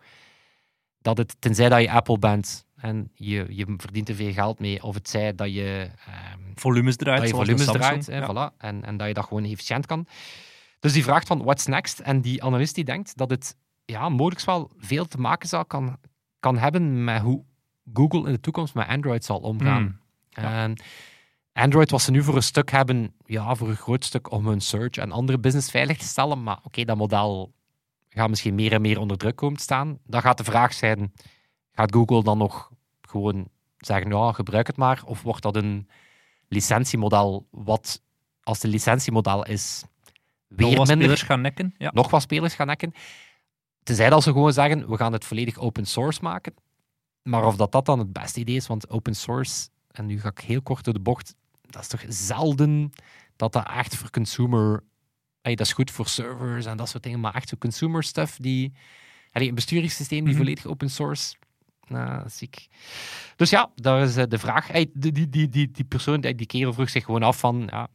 dat 1.01 1.17
het, 1.17 1.35
tenzij 1.39 1.69
dat 1.69 1.81
je 1.81 1.91
Apple 1.91 2.19
bent 2.19 2.65
en 2.75 3.09
je, 3.13 3.45
je 3.49 3.73
verdient 3.77 4.09
er 4.09 4.15
veel 4.15 4.33
geld 4.33 4.59
mee, 4.59 4.83
of 4.83 4.93
het 4.95 5.09
zij 5.09 5.35
dat 5.35 5.53
je, 5.53 5.89
ehm, 6.05 6.39
Volumes 6.55 6.95
draait. 6.95 7.19
dat 7.19 7.29
je 7.29 7.35
volumes 7.35 7.65
draait 7.65 8.05
hè, 8.07 8.17
Ja. 8.17 8.51
voilà, 8.51 8.57
en, 8.57 8.83
en 8.85 8.97
dat 8.97 9.07
je 9.07 9.13
dat 9.13 9.25
gewoon 9.25 9.43
efficiënt 9.43 9.85
kan. 9.85 10.05
Dus 10.79 10.93
die 10.93 11.03
vraagt 11.03 11.27
van, 11.27 11.43
what's 11.43 11.65
next? 11.65 11.99
En 11.99 12.21
die 12.21 12.43
analist 12.43 12.75
die 12.75 12.83
denkt 12.83 13.17
dat 13.17 13.29
het 13.29 13.57
ja, 13.85 14.09
mogelijk 14.09 14.45
wel 14.45 14.71
veel 14.77 15.05
te 15.07 15.17
maken 15.17 15.49
zal 15.49 15.65
kan, 15.65 15.97
kan 16.39 16.57
hebben 16.57 17.03
met 17.03 17.21
hoe 17.21 17.43
Google 17.93 18.25
in 18.25 18.31
de 18.31 18.39
toekomst 18.39 18.73
met 18.73 18.87
Android 18.87 19.25
zal 19.25 19.39
omgaan. 19.39 19.81
Hmm. 19.81 19.99
Ja. 20.29 20.63
En 20.63 20.75
Android 21.53 21.91
wat 21.91 22.01
ze 22.01 22.11
nu 22.11 22.23
voor 22.23 22.35
een 22.35 22.43
stuk 22.43 22.71
hebben, 22.71 23.13
ja, 23.25 23.55
voor 23.55 23.69
een 23.69 23.75
groot 23.75 24.05
stuk 24.05 24.31
om 24.31 24.47
hun 24.47 24.61
search 24.61 24.97
en 24.97 25.11
andere 25.11 25.39
business 25.39 25.71
veilig 25.71 25.97
te 25.97 26.05
stellen, 26.05 26.43
maar 26.43 26.59
oké, 26.63 26.83
dat 26.83 26.97
model 26.97 27.53
gaat 28.09 28.29
misschien 28.29 28.55
meer 28.55 28.73
en 28.73 28.81
meer 28.81 28.99
onder 28.99 29.17
druk 29.17 29.35
komen 29.35 29.57
te 29.57 29.63
staan. 29.63 29.97
Dan 30.05 30.21
gaat 30.21 30.37
de 30.37 30.43
vraag 30.43 30.73
zijn, 30.73 31.13
gaat 31.71 31.93
Google 31.93 32.23
dan 32.23 32.37
nog 32.37 32.71
gewoon 33.01 33.47
zeggen, 33.77 34.11
ja, 34.11 34.31
gebruik 34.31 34.67
het 34.67 34.77
maar, 34.77 35.01
of 35.05 35.21
wordt 35.21 35.41
dat 35.41 35.55
een 35.55 35.89
licentiemodel 36.47 37.47
wat, 37.51 38.01
als 38.43 38.59
de 38.59 38.67
licentiemodel 38.67 39.45
is, 39.45 39.83
Nog 40.47 40.59
weer 40.59 40.77
wat 40.77 40.87
minder, 40.87 41.03
spelers 41.03 41.21
gaan 41.21 41.41
nekken. 41.41 41.75
Ja. 41.77 41.91
nog 41.93 42.09
wat 42.09 42.21
spelers 42.21 42.53
gaan 42.53 42.67
nekken. 42.67 42.93
Tenzij 43.83 44.09
dat 44.09 44.23
ze 44.23 44.31
gewoon 44.31 44.53
zeggen, 44.53 44.89
we 44.89 44.97
gaan 44.97 45.13
het 45.13 45.25
volledig 45.25 45.57
open 45.57 45.85
source 45.85 46.19
maken. 46.21 46.53
Maar 47.23 47.45
of 47.45 47.55
dat, 47.55 47.71
dat 47.71 47.85
dan 47.85 47.99
het 47.99 48.13
beste 48.13 48.39
idee 48.39 48.55
is, 48.55 48.67
want 48.67 48.89
open 48.89 49.15
source, 49.15 49.69
en 49.91 50.05
nu 50.05 50.19
ga 50.19 50.29
ik 50.29 50.39
heel 50.39 50.61
kort 50.61 50.83
door 50.85 50.93
de 50.93 50.99
bocht, 50.99 51.35
dat 51.61 51.81
is 51.81 51.87
toch 51.87 52.03
zelden 52.07 52.91
dat 53.35 53.53
dat 53.53 53.67
echt 53.67 53.95
voor 53.95 54.09
consumer... 54.09 54.83
Hey, 55.41 55.55
dat 55.55 55.65
is 55.67 55.73
goed 55.73 55.91
voor 55.91 56.07
servers 56.07 56.65
en 56.65 56.77
dat 56.77 56.89
soort 56.89 57.03
dingen, 57.03 57.19
maar 57.19 57.35
echt 57.35 57.49
zo 57.49 57.57
consumer 57.57 58.03
stuff, 58.03 58.37
die... 58.37 58.73
Allee, 59.31 59.47
een 59.47 59.55
besturingssysteem 59.55 60.19
die 60.23 60.33
Mhm. 60.33 60.37
volledig 60.43 60.65
open 60.65 60.89
source... 60.89 61.35
Nou, 61.87 62.29
ziek. 62.29 62.67
Dus 63.35 63.49
ja, 63.49 63.71
daar 63.75 64.01
is 64.01 64.15
eh, 64.15 64.23
de 64.27 64.37
vraag. 64.37 64.67
Hey, 64.67 64.89
die, 64.93 65.11
die, 65.11 65.29
die, 65.29 65.49
die, 65.49 65.71
die 65.71 65.85
persoon, 65.85 66.21
die 66.21 66.35
die 66.35 66.45
kerel 66.45 66.73
vroeg 66.73 66.89
zich 66.89 67.05
gewoon 67.05 67.23
af 67.23 67.39
van... 67.39 67.67
Ja, 67.71 67.87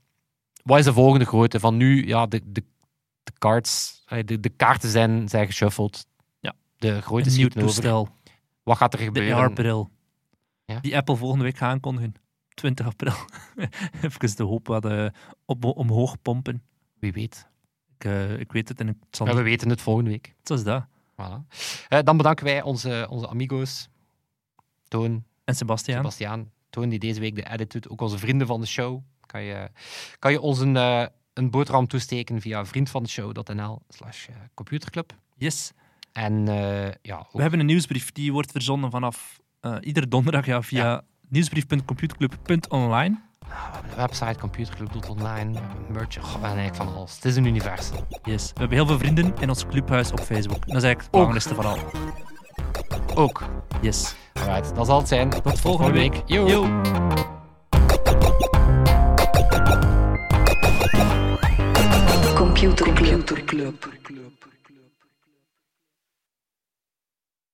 wat 0.63 0.79
is 0.79 0.85
de 0.85 0.93
volgende 0.93 1.25
grootte? 1.25 1.61
Van 1.61 1.77
nu, 1.77 2.07
ja, 2.07 2.27
de, 2.27 2.41
de, 2.45 2.65
de 3.23 3.33
cards, 3.39 4.03
de, 4.25 4.41
de 4.41 4.49
kaarten 4.49 4.89
zijn, 4.89 5.29
zijn 5.29 5.47
geshuffeld. 5.47 6.07
Ja. 6.41 6.55
De 6.77 7.03
grootte 7.03 7.31
schieten 7.31 7.63
over. 7.63 8.11
Wat 8.69 8.77
gaat 8.77 8.93
er 8.93 8.99
De 8.99 9.05
gebeuren? 9.05 9.37
AR-bril. 9.37 9.91
Ja. 10.65 10.81
Die 10.81 10.97
Apple 10.97 11.17
volgende 11.17 11.45
week 11.45 11.57
gaat 11.57 11.71
aankondigen. 11.71 12.15
20 12.55 12.87
april. 12.87 13.15
Even 14.03 14.37
de 14.37 14.43
hoop 14.43 14.67
wat 14.67 14.85
eh, 14.85 15.07
op, 15.45 15.65
omhoog 15.65 16.23
pompen. 16.23 16.63
Wie 16.99 17.13
weet. 17.13 17.49
Ik, 17.97 18.05
eh, 18.05 18.41
ik 18.41 18.53
weet 18.53 18.69
het 18.69 18.81
en 18.81 18.89
ik 18.89 18.97
zal 19.11 19.27
Ja, 19.27 19.35
we 19.35 19.43
weten 19.43 19.69
het 19.69 19.81
volgende 19.81 20.11
week. 20.11 20.35
Zo 20.43 20.55
is 20.55 20.65
dat. 20.65 20.87
Voilà. 21.13 21.47
Eh, 21.89 21.99
dan 22.03 22.17
bedanken 22.17 22.45
wij 22.45 22.63
onze, 22.63 23.07
onze 23.11 23.29
amigo's. 23.29 23.89
Toon, 24.89 25.25
En 25.45 25.55
Sebastian. 25.55 25.97
Sebastiaan. 25.97 26.51
Toon 26.71 26.89
die 26.89 26.99
deze 26.99 27.21
week 27.21 27.35
de 27.35 27.51
edit 27.51 27.73
doet. 27.73 27.89
Ook 27.89 28.01
onze 28.01 28.19
vrienden 28.19 28.47
van 28.47 28.61
de 28.61 28.67
show. 28.67 29.03
Kan 29.27 29.43
je, 29.43 29.71
kan 30.19 30.33
je 30.33 30.41
ons 30.41 30.59
een, 30.59 30.77
een 31.33 31.51
boterham 31.51 31.87
toesteken 31.87 32.41
via 32.41 32.67
vriendvandeshow.nl 32.67 33.83
slash 33.89 34.29
computerclub. 34.55 35.17
Yes. 35.37 35.73
En 36.13 36.49
eh, 36.49 36.93
ja, 37.03 37.17
ook- 37.19 37.33
We 37.33 37.41
hebben 37.41 37.61
een 37.61 37.67
nieuwsbrief 37.67 38.13
die 38.13 38.33
wordt 38.33 38.51
verzonden 38.53 38.91
vanaf 38.91 39.39
eh, 39.61 39.77
iedere 39.81 40.09
donderdag 40.09 40.47
ja, 40.47 40.63
via 40.63 41.03
nieuwsbrief.computerclub.online. 41.29 43.21
We 43.39 43.55
hebben 43.55 43.91
een 43.91 43.97
website, 43.97 44.39
computerclub.online, 44.39 45.61
merch, 45.93 46.15
goh, 46.15 46.25
we 46.25 46.31
hebben 46.31 46.43
eigenlijk 46.59 46.75
van 46.77 46.95
alles. 46.97 47.15
Het 47.15 47.25
is 47.25 47.37
een 47.37 47.45
universum. 47.45 47.97
Yes. 48.23 48.53
We 48.53 48.59
hebben 48.59 48.77
heel 48.77 48.87
veel 48.87 48.99
vrienden 48.99 49.35
in 49.41 49.49
ons 49.49 49.67
clubhuis 49.67 50.13
op 50.13 50.21
Facebook. 50.21 50.67
Dat 50.67 50.77
is 50.77 50.83
eigenlijk 50.83 51.01
het 51.01 51.11
belangrijkste 51.11 51.55
van 51.55 51.65
al. 51.65 51.79
Ook. 53.15 53.45
Yes. 53.81 54.15
Alright, 54.35 54.75
dat 54.75 54.87
zal 54.87 54.99
het 54.99 55.09
zijn. 55.09 55.31
Tot 55.31 55.61
volgende 55.61 55.93
week. 55.93 56.23
Yo. 56.27 56.49
Yo. 56.49 56.81
Computer 62.35 62.93
Club. 63.45 63.89